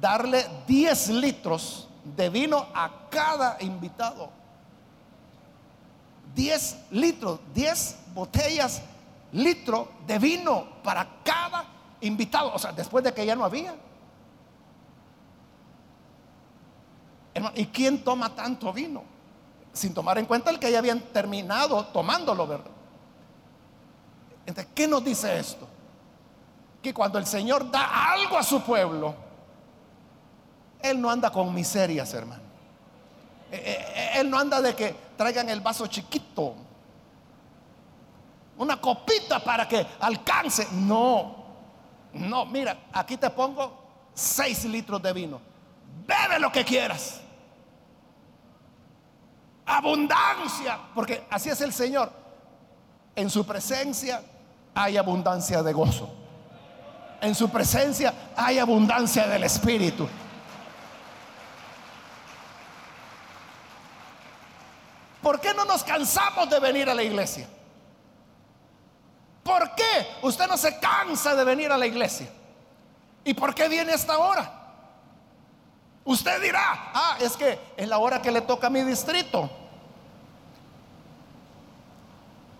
Darle 0.00 0.46
10 0.66 1.08
litros 1.10 1.88
de 2.16 2.30
vino 2.30 2.66
a 2.74 2.90
cada 3.10 3.56
invitado. 3.60 4.30
10 6.34 6.76
litros, 6.92 7.40
10 7.54 7.96
botellas, 8.14 8.80
litro 9.32 9.88
de 10.06 10.18
vino 10.18 10.66
para 10.82 11.06
cada 11.24 11.64
invitado. 12.00 12.52
O 12.54 12.58
sea, 12.58 12.72
después 12.72 13.04
de 13.04 13.12
que 13.12 13.24
ya 13.24 13.36
no 13.36 13.44
había. 13.44 13.74
¿Y 17.54 17.66
quién 17.66 18.02
toma 18.02 18.34
tanto 18.34 18.72
vino? 18.72 19.18
sin 19.78 19.94
tomar 19.94 20.18
en 20.18 20.26
cuenta 20.26 20.50
el 20.50 20.58
que 20.58 20.70
ya 20.70 20.78
habían 20.78 21.00
terminado 21.00 21.86
tomándolo, 21.86 22.46
¿verdad? 22.46 22.70
Entonces, 24.44 24.72
¿qué 24.74 24.88
nos 24.88 25.04
dice 25.04 25.38
esto? 25.38 25.68
Que 26.82 26.92
cuando 26.92 27.18
el 27.18 27.26
Señor 27.26 27.70
da 27.70 28.12
algo 28.12 28.36
a 28.36 28.42
su 28.42 28.60
pueblo, 28.62 29.14
Él 30.80 31.00
no 31.00 31.10
anda 31.10 31.30
con 31.30 31.54
miserias, 31.54 32.12
hermano. 32.14 32.42
Eh, 33.50 33.56
eh, 33.56 33.86
eh, 33.94 34.10
él 34.16 34.28
no 34.28 34.38
anda 34.38 34.60
de 34.60 34.74
que 34.74 34.94
traigan 35.16 35.48
el 35.48 35.62
vaso 35.62 35.86
chiquito, 35.86 36.54
una 38.58 38.80
copita 38.80 39.40
para 39.40 39.66
que 39.66 39.86
alcance. 40.00 40.68
No, 40.72 41.36
no, 42.12 42.46
mira, 42.46 42.88
aquí 42.92 43.16
te 43.16 43.30
pongo 43.30 44.10
seis 44.14 44.64
litros 44.64 45.02
de 45.02 45.12
vino. 45.12 45.40
Bebe 46.06 46.38
lo 46.38 46.52
que 46.52 46.64
quieras 46.64 47.22
abundancia, 49.68 50.78
porque 50.94 51.26
así 51.30 51.50
es 51.50 51.60
el 51.60 51.72
Señor. 51.72 52.10
En 53.14 53.28
su 53.28 53.44
presencia 53.46 54.22
hay 54.74 54.96
abundancia 54.96 55.62
de 55.62 55.72
gozo. 55.72 56.10
En 57.20 57.34
su 57.34 57.50
presencia 57.50 58.32
hay 58.34 58.58
abundancia 58.58 59.26
del 59.26 59.44
Espíritu. 59.44 60.08
¿Por 65.22 65.40
qué 65.40 65.52
no 65.52 65.64
nos 65.64 65.84
cansamos 65.84 66.48
de 66.48 66.60
venir 66.60 66.88
a 66.88 66.94
la 66.94 67.02
iglesia? 67.02 67.46
¿Por 69.48 69.74
qué 69.74 70.06
usted 70.20 70.46
no 70.46 70.58
se 70.58 70.78
cansa 70.78 71.34
de 71.34 71.42
venir 71.42 71.72
a 71.72 71.78
la 71.78 71.86
iglesia? 71.86 72.28
¿Y 73.24 73.32
por 73.32 73.54
qué 73.54 73.66
viene 73.66 73.94
esta 73.94 74.18
hora? 74.18 74.52
Usted 76.04 76.42
dirá, 76.42 76.90
ah, 76.92 77.16
es 77.18 77.34
que 77.34 77.58
es 77.74 77.88
la 77.88 77.96
hora 77.96 78.20
que 78.20 78.30
le 78.30 78.42
toca 78.42 78.66
a 78.66 78.70
mi 78.70 78.82
distrito. 78.82 79.48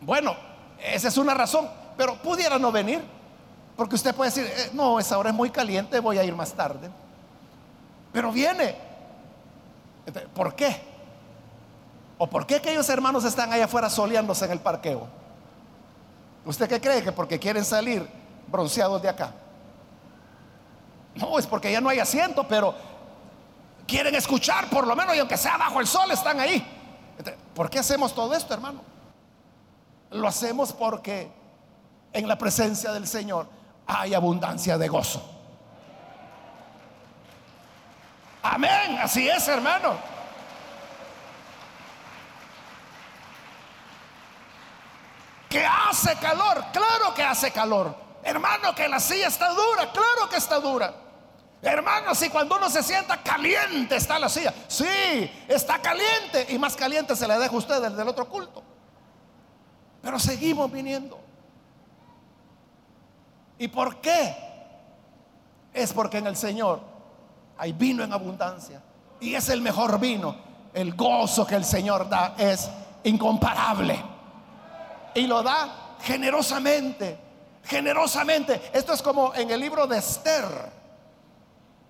Bueno, 0.01 0.35
esa 0.83 1.09
es 1.09 1.19
una 1.19 1.35
razón, 1.35 1.69
pero 1.99 2.23
pudiera 2.23 2.59
no 2.59 2.73
venir, 2.73 3.05
porque 3.77 3.95
usted 3.95 4.15
puede 4.15 4.31
decir, 4.31 4.47
eh, 4.47 4.71
no, 4.73 4.99
esa 4.99 5.19
hora 5.19 5.29
es 5.29 5.37
muy 5.37 5.51
caliente, 5.51 6.01
voy 6.01 6.17
a 6.17 6.25
ir 6.25 6.35
más 6.35 6.55
tarde. 6.55 6.89
Pero 8.15 8.33
viene. 8.33 8.75
¿Por 10.35 10.55
qué? 10.55 10.81
¿O 12.17 12.27
por 12.27 12.47
qué 12.47 12.57
aquellos 12.57 12.89
hermanos 12.89 13.25
están 13.25 13.53
allá 13.53 13.67
afuera 13.67 13.91
soleándose 13.91 14.47
en 14.47 14.53
el 14.53 14.61
parqueo? 14.61 15.28
¿Usted 16.45 16.69
qué 16.69 16.81
cree? 16.81 17.03
Que 17.03 17.13
porque 17.13 17.39
quieren 17.39 17.65
salir 17.65 18.09
bronceados 18.47 19.01
de 19.03 19.09
acá. 19.09 19.33
No, 21.15 21.39
es 21.39 21.47
porque 21.47 21.71
ya 21.73 21.81
no 21.81 21.89
hay 21.89 21.99
asiento, 21.99 22.47
pero 22.47 22.75
quieren 23.87 24.15
escuchar 24.15 24.69
por 24.71 24.87
lo 24.87 24.95
menos 24.95 25.17
y 25.17 25.19
aunque 25.19 25.37
sea 25.37 25.57
bajo 25.57 25.81
el 25.81 25.87
sol 25.87 26.11
están 26.11 26.39
ahí. 26.39 26.65
¿Por 27.55 27.69
qué 27.69 27.81
hacemos 27.81 28.15
todo 28.15 28.35
esto, 28.35 28.55
hermano? 28.55 28.81
Lo 30.11 30.29
hacemos 30.29 30.73
porque 30.73 31.31
en 32.13 32.29
la 32.29 32.39
presencia 32.39 32.93
del 32.93 33.07
Señor 33.07 33.49
hay 33.87 34.15
abundancia 34.15 34.79
de 34.79 34.89
gozo. 34.89 35.23
Amén, 38.43 38.99
así 39.03 39.29
es, 39.29 39.47
hermano. 39.49 39.97
¿Qué 45.49 45.65
hace? 45.99 46.17
calor, 46.17 46.65
claro 46.73 47.15
que 47.15 47.23
hace 47.23 47.51
calor. 47.51 47.95
Hermano, 48.23 48.75
que 48.75 48.89
la 48.89 49.01
silla 49.01 49.29
está 49.29 49.51
dura, 49.51 49.91
claro 49.93 50.29
que 50.31 50.37
está 50.37 50.61
dura. 50.61 50.95
Hermano, 51.61 52.15
si 52.15 52.29
cuando 52.29 52.57
uno 52.57 52.71
se 52.71 52.83
sienta 52.83 53.21
caliente 53.23 53.97
está 53.97 54.19
la 54.19 54.29
silla, 54.29 54.55
sí, 54.69 54.87
está 55.49 55.81
caliente 55.81 56.47
y 56.51 56.59
más 56.59 56.77
caliente 56.77 57.17
se 57.17 57.27
le 57.27 57.39
deja 57.39 57.57
usted 57.57 57.83
del 57.83 58.09
otro 58.09 58.29
culto. 58.29 58.63
Pero 60.01 60.19
seguimos 60.19 60.71
viniendo. 60.71 61.19
¿Y 63.59 63.67
por 63.67 64.01
qué? 64.01 64.37
Es 65.73 65.93
porque 65.93 66.19
en 66.19 66.29
el 66.29 66.37
Señor 66.37 66.81
hay 67.57 67.73
vino 67.73 68.05
en 68.05 68.13
abundancia. 68.13 68.81
Y 69.21 69.35
es 69.35 69.49
el 69.49 69.61
mejor 69.61 69.99
vino. 69.99 70.37
El 70.73 70.95
gozo 70.95 71.45
que 71.45 71.57
el 71.57 71.65
Señor 71.65 72.09
da 72.09 72.35
es 72.39 72.71
incomparable. 73.03 74.01
Y 75.15 75.27
lo 75.27 75.43
da 75.43 75.88
generosamente, 76.01 77.19
generosamente. 77.65 78.71
Esto 78.73 78.93
es 78.93 79.03
como 79.03 79.35
en 79.35 79.51
el 79.51 79.61
libro 79.61 79.87
de 79.87 79.99
Esther, 79.99 80.45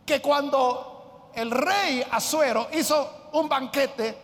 que 0.04 0.20
cuando 0.20 1.30
el 1.34 1.50
rey 1.50 2.04
Azuero 2.10 2.68
hizo 2.72 3.30
un 3.32 3.48
banquete, 3.48 4.18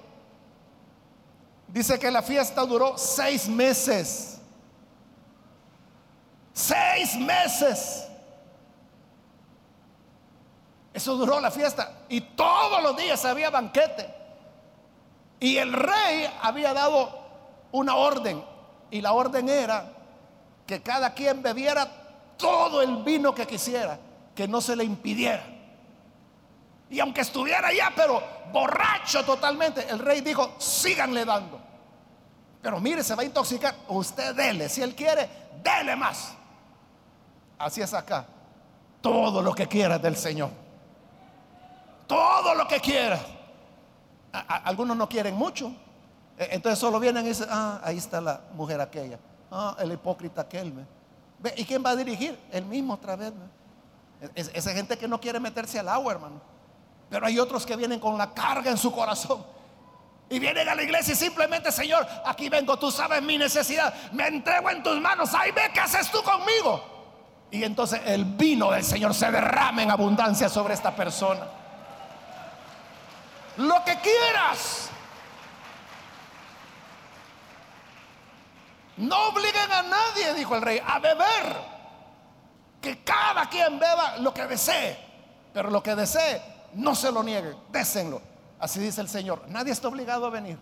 dice 1.69 1.99
que 1.99 2.11
la 2.11 2.23
fiesta 2.23 2.63
duró 2.63 2.97
seis 2.97 3.49
meses. 3.49 4.39
Seis 6.53 7.17
meses. 7.17 8.07
Eso 10.93 11.17
duró 11.17 11.41
la 11.41 11.51
fiesta. 11.51 12.05
Y 12.09 12.21
todos 12.21 12.81
los 12.81 12.97
días 12.97 13.25
había 13.25 13.51
banquete. 13.51 14.15
Y 15.41 15.57
el 15.57 15.73
rey 15.73 16.33
había 16.41 16.73
dado 16.73 17.19
una 17.73 17.97
orden. 17.97 18.54
Y 18.91 19.01
la 19.01 19.13
orden 19.13 19.49
era 19.49 19.93
que 20.67 20.83
cada 20.83 21.13
quien 21.15 21.43
bebiera 21.43 21.89
todo 22.37 22.83
el 22.83 23.03
vino 23.03 23.35
que 23.35 23.47
quisiera, 23.47 23.99
que 24.35 24.49
no 24.49 24.61
se 24.61 24.77
le 24.77 24.85
impidiera. 24.85 25.45
Y 26.91 27.01
aunque 27.01 27.23
estuviera 27.23 27.73
ya, 27.73 27.93
pero 27.95 28.23
borracho 28.53 29.25
totalmente, 29.25 29.89
el 29.89 29.99
rey 29.99 30.21
dijo, 30.21 30.55
síganle 30.59 31.25
dando. 31.25 31.61
Pero 32.63 32.81
mire, 32.81 33.03
se 33.03 33.15
va 33.15 33.23
a 33.23 33.27
intoxicar. 33.27 33.75
Usted 33.89 34.35
dele, 34.35 34.69
si 34.69 34.81
él 34.81 34.95
quiere, 34.95 35.29
dele 35.63 35.97
más. 35.97 36.35
Así 37.59 37.81
es 37.83 37.93
acá. 37.93 38.27
Todo 39.01 39.43
lo 39.43 39.55
que 39.55 39.67
quiera 39.67 39.99
del 39.99 40.17
Señor. 40.17 40.51
Todo 42.07 42.55
lo 42.55 42.67
que 42.67 42.81
quiera. 42.81 43.21
algunos 44.33 44.97
no 44.97 45.09
quieren 45.09 45.35
mucho. 45.35 45.73
E, 46.39 46.49
entonces 46.53 46.79
solo 46.79 46.99
vienen 47.01 47.25
y 47.25 47.29
dicen, 47.29 47.49
ah, 47.51 47.81
ahí 47.83 47.99
está 47.99 48.21
la 48.21 48.41
mujer 48.55 48.81
aquella. 48.81 49.19
Ah, 49.51 49.77
el 49.79 49.93
hipócrita 49.93 50.43
aquel. 50.43 50.73
¿Y 51.57 51.65
quién 51.65 51.85
va 51.85 51.91
a 51.91 51.97
dirigir? 51.97 52.39
El 52.51 52.65
mismo 52.65 52.95
otra 52.95 53.17
vez. 53.17 53.33
esa 54.35 54.73
gente 54.73 54.97
que 54.97 55.07
no 55.07 55.21
quiere 55.21 55.39
meterse 55.39 55.79
al 55.79 55.89
agua, 55.89 56.13
hermano. 56.13 56.41
Pero 57.11 57.27
hay 57.27 57.39
otros 57.39 57.65
que 57.65 57.77
vienen 57.77 58.01
con 58.01 58.17
la 58.19 58.33
carga 58.33 58.71
en 58.71 58.79
su 58.79 58.91
corazón. 58.91 59.45
Y 60.31 60.39
vienen 60.39 60.69
a 60.69 60.75
la 60.75 60.83
iglesia 60.83 61.13
y 61.13 61.17
simplemente, 61.17 61.71
Señor, 61.71 62.07
aquí 62.25 62.49
vengo, 62.49 62.79
tú 62.79 62.91
sabes 62.91 63.23
mi 63.23 63.37
necesidad. 63.37 63.95
Me 64.13 64.27
entrego 64.27 64.71
en 64.71 64.83
tus 64.83 64.99
manos. 65.01 65.35
Ahí 65.35 65.51
ve 65.53 65.71
qué 65.73 65.81
haces 65.81 66.11
tú 66.11 66.23
conmigo. 66.23 66.83
Y 67.51 67.63
entonces 67.63 68.01
el 68.07 68.25
vino 68.25 68.71
del 68.71 68.83
Señor 68.83 69.15
se 69.15 69.31
derrama 69.31 69.83
en 69.83 69.91
abundancia 69.91 70.49
sobre 70.49 70.75
esta 70.75 70.97
persona. 70.97 71.47
Lo 73.59 73.85
que 73.85 73.97
quieras. 74.01 74.84
No 78.97 79.29
obliguen 79.29 79.73
a 79.73 79.83
nadie, 79.83 80.35
dijo 80.35 80.55
el 80.55 80.63
rey, 80.63 80.81
a 80.85 80.99
beber. 80.99 81.75
Que 82.81 83.03
cada 83.03 83.47
quien 83.49 83.79
beba 83.79 84.19
lo 84.19 84.33
que 84.33 84.47
desee. 84.47 84.99
Pero 85.53 85.71
lo 85.71 85.83
que 85.83 85.95
desee, 85.95 86.43
no 86.75 86.95
se 86.95 87.11
lo 87.11 87.23
niegue, 87.23 87.55
désenlo. 87.71 88.21
Así 88.59 88.81
dice 88.81 89.01
el 89.01 89.09
Señor. 89.09 89.45
Nadie 89.49 89.73
está 89.73 89.89
obligado 89.89 90.27
a 90.27 90.31
venir. 90.31 90.59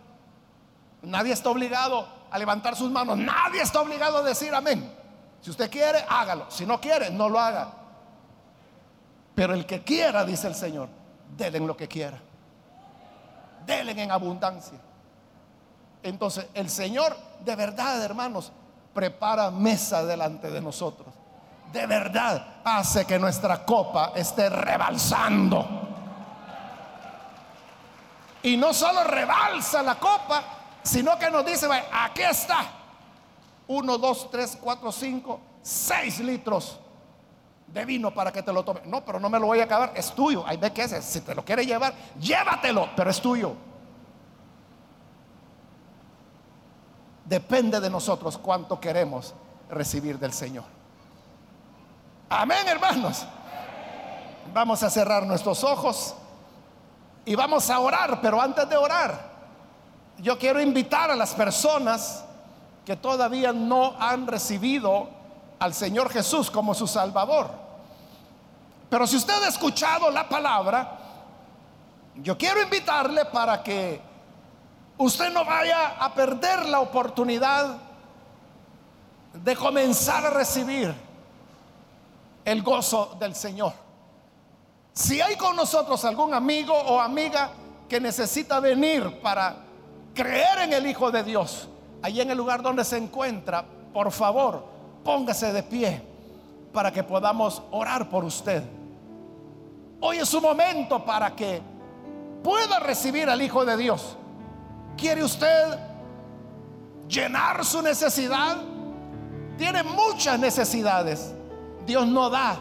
Nadie 1.03 1.33
está 1.33 1.51
obligado 1.51 2.09
a 2.31 2.39
levantar 2.39 2.77
sus 2.77 2.91
manos. 2.91 3.19
Nadie 3.19 3.61
está 3.61 3.81
obligado 3.81 4.19
a 4.19 4.23
decir 4.23 4.55
amén. 4.55 4.93
Si 5.41 5.51
usted 5.51 5.71
quiere, 5.71 6.05
hágalo. 6.09 6.51
Si 6.51 6.65
no 6.65 6.81
quiere, 6.81 7.11
no 7.11 7.29
lo 7.29 7.39
haga. 7.39 7.73
Pero 9.35 9.55
el 9.55 9.67
que 9.67 9.83
quiera, 9.83 10.25
dice 10.25 10.47
el 10.47 10.55
Señor, 10.55 10.89
denle 11.37 11.61
lo 11.61 11.77
que 11.77 11.89
quiera. 11.89 12.21
Denle 13.67 14.01
en 14.01 14.11
abundancia. 14.11 14.79
Entonces, 16.03 16.47
el 16.55 16.69
Señor, 16.69 17.17
de 17.45 17.55
verdad, 17.55 18.03
hermanos, 18.03 18.51
prepara 18.93 19.51
mesa 19.51 20.05
delante 20.05 20.51
de 20.51 20.61
nosotros. 20.61 21.09
De 21.73 21.87
verdad, 21.87 22.61
hace 22.65 23.05
que 23.07 23.19
nuestra 23.19 23.65
copa 23.65 24.13
esté 24.15 24.49
rebalsando. 24.51 25.67
Y 28.43 28.57
no 28.57 28.75
solo 28.75 29.05
rebalsa 29.05 29.83
la 29.83 29.95
copa, 29.95 30.43
sino 30.83 31.19
que 31.19 31.31
nos 31.31 31.47
dice, 31.47 31.69
aquí 31.93 32.23
está 32.23 32.67
1, 33.69 33.99
2, 33.99 34.31
3, 34.31 34.59
4, 34.61 34.93
5, 34.93 35.41
6 35.63 36.19
litros 36.21 36.79
de 37.69 37.85
vino 37.85 38.13
para 38.13 38.31
que 38.33 38.43
te 38.43 38.53
lo 38.53 38.65
tome. 38.65 38.83
No, 38.85 39.05
pero 39.05 39.19
no 39.19 39.31
me 39.31 39.39
lo 39.39 39.47
voy 39.47 39.61
a 39.61 39.65
acabar, 39.65 39.93
es 39.95 40.13
tuyo. 40.13 40.45
Ahí 40.47 40.57
ve 40.57 40.73
que 40.73 40.83
es, 40.83 41.05
si 41.05 41.21
te 41.21 41.35
lo 41.35 41.45
quiere 41.45 41.65
llevar, 41.65 41.95
llévatelo, 42.21 42.91
pero 42.95 43.11
es 43.11 43.21
tuyo. 43.21 43.55
Depende 47.33 47.81
de 47.81 47.89
nosotros 47.89 48.37
cuánto 48.37 48.79
queremos 48.79 49.33
recibir 49.71 50.19
del 50.19 50.35
Señor. 50.35 50.65
Amén, 52.29 52.69
hermanos. 52.69 53.25
Vamos 54.53 54.83
a 54.83 54.91
cerrar 54.91 55.27
nuestros 55.27 55.65
ojos 55.65 56.15
y 57.25 57.35
vamos 57.35 57.71
a 57.71 57.79
orar, 57.79 58.21
pero 58.21 58.39
antes 58.39 58.69
de 58.69 58.77
orar, 58.77 59.31
yo 60.19 60.39
quiero 60.39 60.61
invitar 60.61 61.11
a 61.11 61.17
las 61.17 61.33
personas 61.33 62.23
que 62.85 62.97
todavía 62.97 63.51
no 63.51 63.95
han 63.99 64.27
recibido 64.27 65.09
al 65.59 65.73
Señor 65.73 66.11
Jesús 66.11 66.51
como 66.51 66.75
su 66.75 66.87
Salvador. 66.87 67.49
Pero 68.91 69.07
si 69.07 69.17
usted 69.17 69.43
ha 69.43 69.49
escuchado 69.49 70.11
la 70.11 70.29
palabra, 70.29 70.99
yo 72.17 72.37
quiero 72.37 72.61
invitarle 72.61 73.25
para 73.25 73.63
que 73.63 74.12
usted 75.05 75.33
no 75.33 75.45
vaya 75.45 75.97
a 75.99 76.15
perder 76.15 76.67
la 76.67 76.81
oportunidad 76.81 77.79
de 79.35 79.57
comenzar 79.57 80.27
a 80.27 80.31
recibir 80.31 80.95
el 82.45 82.63
gozo 82.63 83.17
del 83.19 83.35
Señor. 83.35 83.73
Si 84.93 85.21
hay 85.21 85.37
con 85.37 85.57
nosotros 85.57 86.05
algún 86.05 86.35
amigo 86.35 86.75
o 86.75 87.01
amiga 87.01 87.51
que 87.89 88.01
necesita 88.01 88.61
venir 88.61 89.21
para 89.21 89.57
creer 90.15 90.59
en 90.61 90.73
el 90.73 90.87
Hijo 90.87 91.11
de 91.11 91.23
Dios, 91.23 91.69
Allí 92.03 92.21
en 92.21 92.33
el 92.33 92.37
lugar 92.37 92.63
donde 92.63 92.85
se 92.85 92.97
encuentra, 92.97 93.65
por 93.93 94.11
favor, 94.11 94.65
póngase 95.05 95.53
de 95.53 95.63
pie 95.63 96.03
para 96.73 96.93
que 96.93 97.05
podamos 97.05 97.63
orar 97.71 98.11
por 98.11 98.25
usted. 98.25 98.65
Hoy 100.01 100.19
es 100.19 100.29
su 100.29 100.41
momento 100.41 101.05
para 101.05 101.35
que 101.37 101.63
pueda 102.43 102.81
recibir 102.81 103.31
al 103.31 103.41
Hijo 103.41 103.65
de 103.65 103.77
Dios. 103.77 104.17
¿Quiere 104.97 105.25
usted 105.25 105.79
llenar 107.09 107.65
su 107.65 107.83
necesidad? 107.83 108.57
Tiene 109.59 109.83
muchas 109.83 110.39
necesidades. 110.39 111.33
Dios 111.87 112.07
no 112.07 112.31
da 112.31 112.59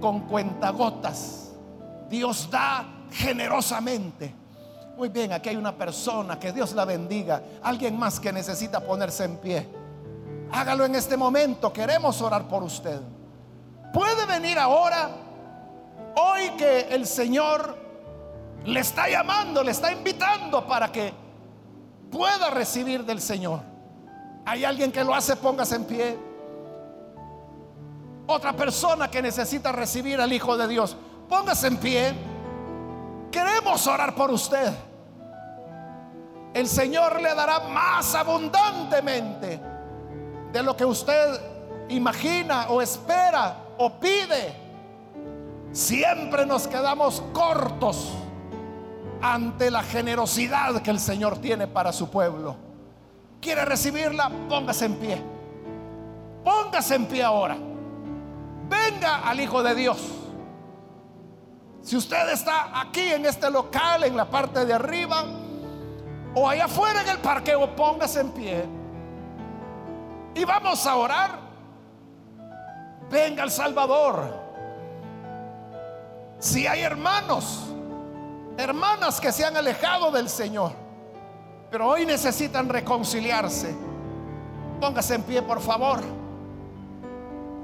con 0.00 0.20
cuentagotas. 0.20 1.52
Dios 2.08 2.48
da 2.50 2.84
generosamente. 3.10 4.34
Muy 4.96 5.08
bien, 5.08 5.32
aquí 5.32 5.48
hay 5.48 5.56
una 5.56 5.74
persona, 5.74 6.38
que 6.38 6.52
Dios 6.52 6.72
la 6.72 6.84
bendiga. 6.84 7.42
Alguien 7.62 7.98
más 7.98 8.20
que 8.20 8.32
necesita 8.32 8.80
ponerse 8.80 9.24
en 9.24 9.36
pie. 9.38 9.68
Hágalo 10.52 10.84
en 10.84 10.94
este 10.94 11.16
momento, 11.16 11.72
queremos 11.72 12.20
orar 12.22 12.46
por 12.46 12.62
usted. 12.62 13.00
Puede 13.92 14.26
venir 14.26 14.58
ahora, 14.58 15.10
hoy 16.16 16.50
que 16.56 16.80
el 16.90 17.06
Señor 17.06 17.76
le 18.64 18.80
está 18.80 19.08
llamando, 19.08 19.62
le 19.64 19.72
está 19.72 19.90
invitando 19.90 20.64
para 20.66 20.92
que 20.92 21.12
pueda 22.10 22.50
recibir 22.50 23.04
del 23.04 23.20
Señor. 23.20 23.60
Hay 24.44 24.64
alguien 24.64 24.92
que 24.92 25.04
lo 25.04 25.14
hace, 25.14 25.36
póngase 25.36 25.76
en 25.76 25.84
pie. 25.84 26.18
Otra 28.26 28.54
persona 28.54 29.10
que 29.10 29.20
necesita 29.20 29.72
recibir 29.72 30.20
al 30.20 30.32
Hijo 30.32 30.56
de 30.56 30.68
Dios, 30.68 30.96
póngase 31.28 31.68
en 31.68 31.76
pie. 31.76 32.14
Queremos 33.30 33.86
orar 33.86 34.14
por 34.14 34.30
usted. 34.30 34.72
El 36.54 36.68
Señor 36.68 37.20
le 37.20 37.34
dará 37.34 37.60
más 37.68 38.14
abundantemente 38.14 39.60
de 40.52 40.62
lo 40.62 40.76
que 40.76 40.84
usted 40.84 41.40
imagina 41.88 42.68
o 42.68 42.80
espera 42.80 43.56
o 43.76 43.90
pide. 43.98 44.54
Siempre 45.72 46.46
nos 46.46 46.68
quedamos 46.68 47.22
cortos 47.32 48.12
ante 49.20 49.70
la 49.70 49.82
generosidad 49.82 50.82
que 50.82 50.90
el 50.90 51.00
Señor 51.00 51.38
tiene 51.38 51.66
para 51.66 51.92
su 51.92 52.10
pueblo. 52.10 52.56
¿Quiere 53.40 53.64
recibirla? 53.64 54.30
Póngase 54.48 54.86
en 54.86 54.94
pie. 54.96 55.22
Póngase 56.42 56.94
en 56.94 57.06
pie 57.06 57.22
ahora. 57.22 57.56
Venga 58.68 59.28
al 59.28 59.40
Hijo 59.40 59.62
de 59.62 59.74
Dios. 59.74 59.98
Si 61.82 61.96
usted 61.96 62.30
está 62.30 62.80
aquí 62.80 63.12
en 63.12 63.26
este 63.26 63.50
local, 63.50 64.04
en 64.04 64.16
la 64.16 64.24
parte 64.24 64.64
de 64.64 64.72
arriba, 64.72 65.24
o 66.34 66.48
allá 66.48 66.64
afuera 66.64 67.02
en 67.02 67.08
el 67.10 67.18
parqueo, 67.18 67.76
póngase 67.76 68.20
en 68.20 68.30
pie. 68.30 68.64
Y 70.34 70.44
vamos 70.44 70.86
a 70.86 70.96
orar. 70.96 71.38
Venga 73.10 73.42
al 73.42 73.50
Salvador. 73.50 74.42
Si 76.38 76.66
hay 76.66 76.80
hermanos, 76.80 77.73
hermanas 78.56 79.20
que 79.20 79.32
se 79.32 79.44
han 79.44 79.56
alejado 79.56 80.10
del 80.10 80.28
Señor, 80.28 80.72
pero 81.70 81.88
hoy 81.88 82.06
necesitan 82.06 82.68
reconciliarse, 82.68 83.74
póngase 84.80 85.16
en 85.16 85.22
pie, 85.22 85.42
por 85.42 85.60
favor. 85.60 86.00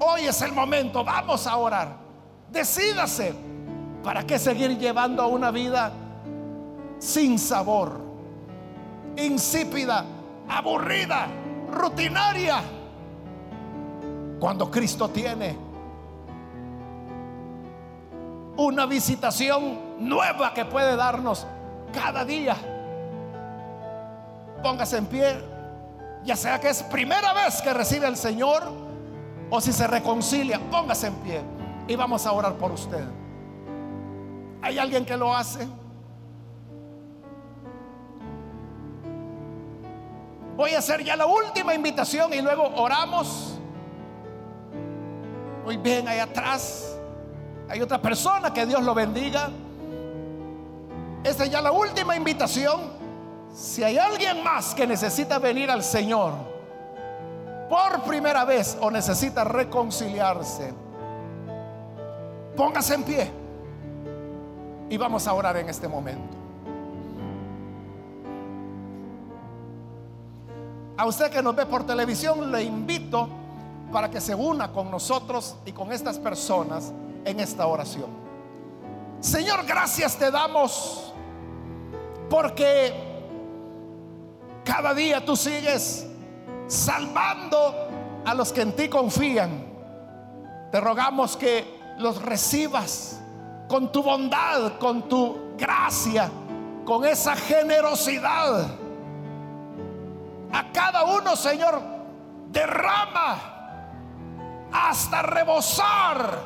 Hoy 0.01 0.22
es 0.22 0.41
el 0.43 0.53
momento, 0.53 1.05
vamos 1.05 1.47
a 1.47 1.57
orar. 1.57 1.97
Decídase, 2.51 3.34
¿para 4.03 4.26
qué 4.26 4.38
seguir 4.38 4.78
llevando 4.78 5.28
una 5.28 5.51
vida 5.51 5.93
sin 6.99 7.38
sabor, 7.38 8.01
insípida, 9.16 10.05
aburrida, 10.49 11.28
rutinaria? 11.70 12.62
Cuando 14.41 14.70
Cristo 14.70 15.11
tiene 15.11 15.57
una 18.57 18.86
visitación 18.86 19.89
nueva 20.01 20.53
que 20.53 20.65
puede 20.65 20.97
darnos 20.97 21.47
cada 21.93 22.25
día. 22.25 22.57
Póngase 24.63 24.99
en 24.99 25.07
pie, 25.07 25.45
ya 26.25 26.35
sea 26.35 26.59
que 26.59 26.71
es 26.71 26.83
primera 26.83 27.33
vez 27.33 27.63
que 27.63 27.73
recibe 27.73 28.07
el 28.09 28.17
Señor 28.17 28.63
o 29.51 29.61
si 29.61 29.73
se 29.73 29.87
reconcilia, 29.87 30.61
póngase 30.71 31.09
en 31.09 31.15
pie 31.17 31.41
y 31.87 31.97
vamos 31.97 32.27
a 32.27 32.33
orar 32.33 32.55
por 32.55 32.73
usted. 32.73 33.05
¿Hay 34.63 34.79
alguien 34.79 35.05
que 35.05 35.17
lo 35.17 35.35
hace? 35.35 35.67
Voy 40.57 40.75
a 40.75 40.79
hacer 40.79 41.03
ya 41.03 41.17
la 41.17 41.25
última 41.27 41.75
invitación 41.75 42.35
y 42.35 42.43
luego 42.43 42.71
oramos. 42.77 43.59
Muy 45.65 45.79
bien, 45.79 46.07
ahí 46.07 46.19
atrás 46.19 46.99
hay 47.69 47.81
otra 47.81 48.01
persona 48.03 48.53
que 48.53 48.67
Dios 48.67 48.83
lo 48.83 48.95
bendiga. 48.95 49.51
Esta 51.23 51.45
es 51.45 51.51
ya 51.51 51.61
la 51.61 51.73
última 51.73 52.16
invitación. 52.16 52.81
Si 53.55 53.83
hay 53.83 53.99
alguien 53.99 54.43
más 54.43 54.75
que 54.75 54.87
necesita 54.87 55.39
venir 55.39 55.71
al 55.71 55.83
Señor 55.83 56.33
por 57.68 58.03
primera 58.03 58.45
vez 58.45 58.77
o 58.81 58.91
necesita 58.91 59.45
reconciliarse, 59.45 60.73
póngase 62.57 62.95
en 62.95 63.03
pie 63.03 63.31
y 64.89 64.97
vamos 64.97 65.27
a 65.27 65.33
orar 65.33 65.57
en 65.57 65.68
este 65.68 65.89
momento. 65.89 66.37
A 70.97 71.07
usted 71.07 71.31
que 71.31 71.43
nos 71.43 71.57
ve 71.57 71.64
por 71.66 71.87
televisión, 71.87 72.53
le 72.53 72.62
invito 72.62 73.29
para 73.93 74.11
que 74.11 74.21
se 74.21 74.35
una 74.35 74.71
con 74.71 74.91
nosotros 74.91 75.57
y 75.64 75.73
con 75.73 75.93
estas 75.93 76.18
personas 76.18 76.93
en 77.25 77.41
esta 77.41 77.66
oración. 77.66 78.21
Señor, 79.21 79.64
gracias 79.66 80.16
te 80.16 80.31
damos 80.31 81.10
porque 82.31 82.95
cada 84.64 84.95
día 84.95 85.22
tú 85.22 85.37
sigues 85.37 86.07
salvando 86.68 87.74
a 88.24 88.33
los 88.35 88.53
que 88.53 88.62
en 88.62 88.76
ti 88.76 88.89
confían. 88.89 89.66
Te 90.70 90.81
rogamos 90.81 91.37
que 91.37 91.66
los 91.99 92.22
recibas 92.22 93.20
con 93.68 93.91
tu 93.91 94.05
bondad, 94.05 94.78
con 94.78 95.09
tu 95.09 95.57
gracia, 95.59 96.31
con 96.85 97.05
esa 97.05 97.35
generosidad. 97.35 98.68
A 100.53 100.72
cada 100.72 101.05
uno, 101.05 101.35
Señor, 101.35 101.83
derrama 102.49 103.39
hasta 104.72 105.22
rebosar 105.22 106.39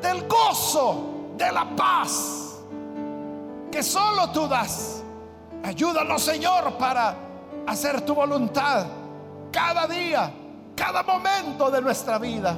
del 0.00 0.26
gozo, 0.26 1.34
de 1.36 1.52
la 1.52 1.66
paz 1.76 2.51
que 3.72 3.82
solo 3.82 4.30
tú 4.30 4.46
das. 4.46 5.02
Ayúdanos, 5.64 6.22
Señor, 6.22 6.76
para 6.76 7.16
hacer 7.66 8.02
tu 8.02 8.14
voluntad 8.14 8.86
cada 9.50 9.86
día, 9.86 10.30
cada 10.76 11.02
momento 11.02 11.70
de 11.70 11.80
nuestra 11.80 12.18
vida. 12.18 12.56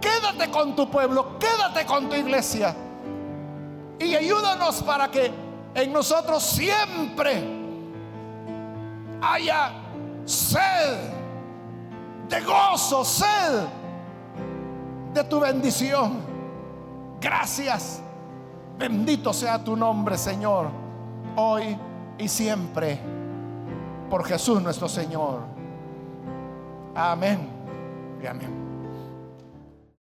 Quédate 0.00 0.50
con 0.50 0.76
tu 0.76 0.90
pueblo, 0.90 1.38
quédate 1.38 1.84
con 1.86 2.08
tu 2.08 2.14
iglesia 2.14 2.74
y 3.98 4.14
ayúdanos 4.14 4.82
para 4.82 5.10
que 5.10 5.30
en 5.74 5.92
nosotros 5.92 6.42
siempre 6.42 7.44
haya 9.20 9.72
sed 10.24 10.96
de 12.28 12.40
gozo, 12.40 13.04
sed 13.04 13.66
de 15.12 15.24
tu 15.24 15.40
bendición. 15.40 16.20
Gracias. 17.20 18.02
Bendito 18.80 19.34
sea 19.34 19.62
tu 19.62 19.76
nombre, 19.76 20.16
Señor, 20.16 20.68
hoy 21.36 21.76
y 22.16 22.26
siempre, 22.28 22.98
por 24.08 24.24
Jesús 24.24 24.62
nuestro 24.62 24.88
Señor. 24.88 25.42
Amén 26.94 27.46
y 28.22 28.26
amén. 28.26 28.59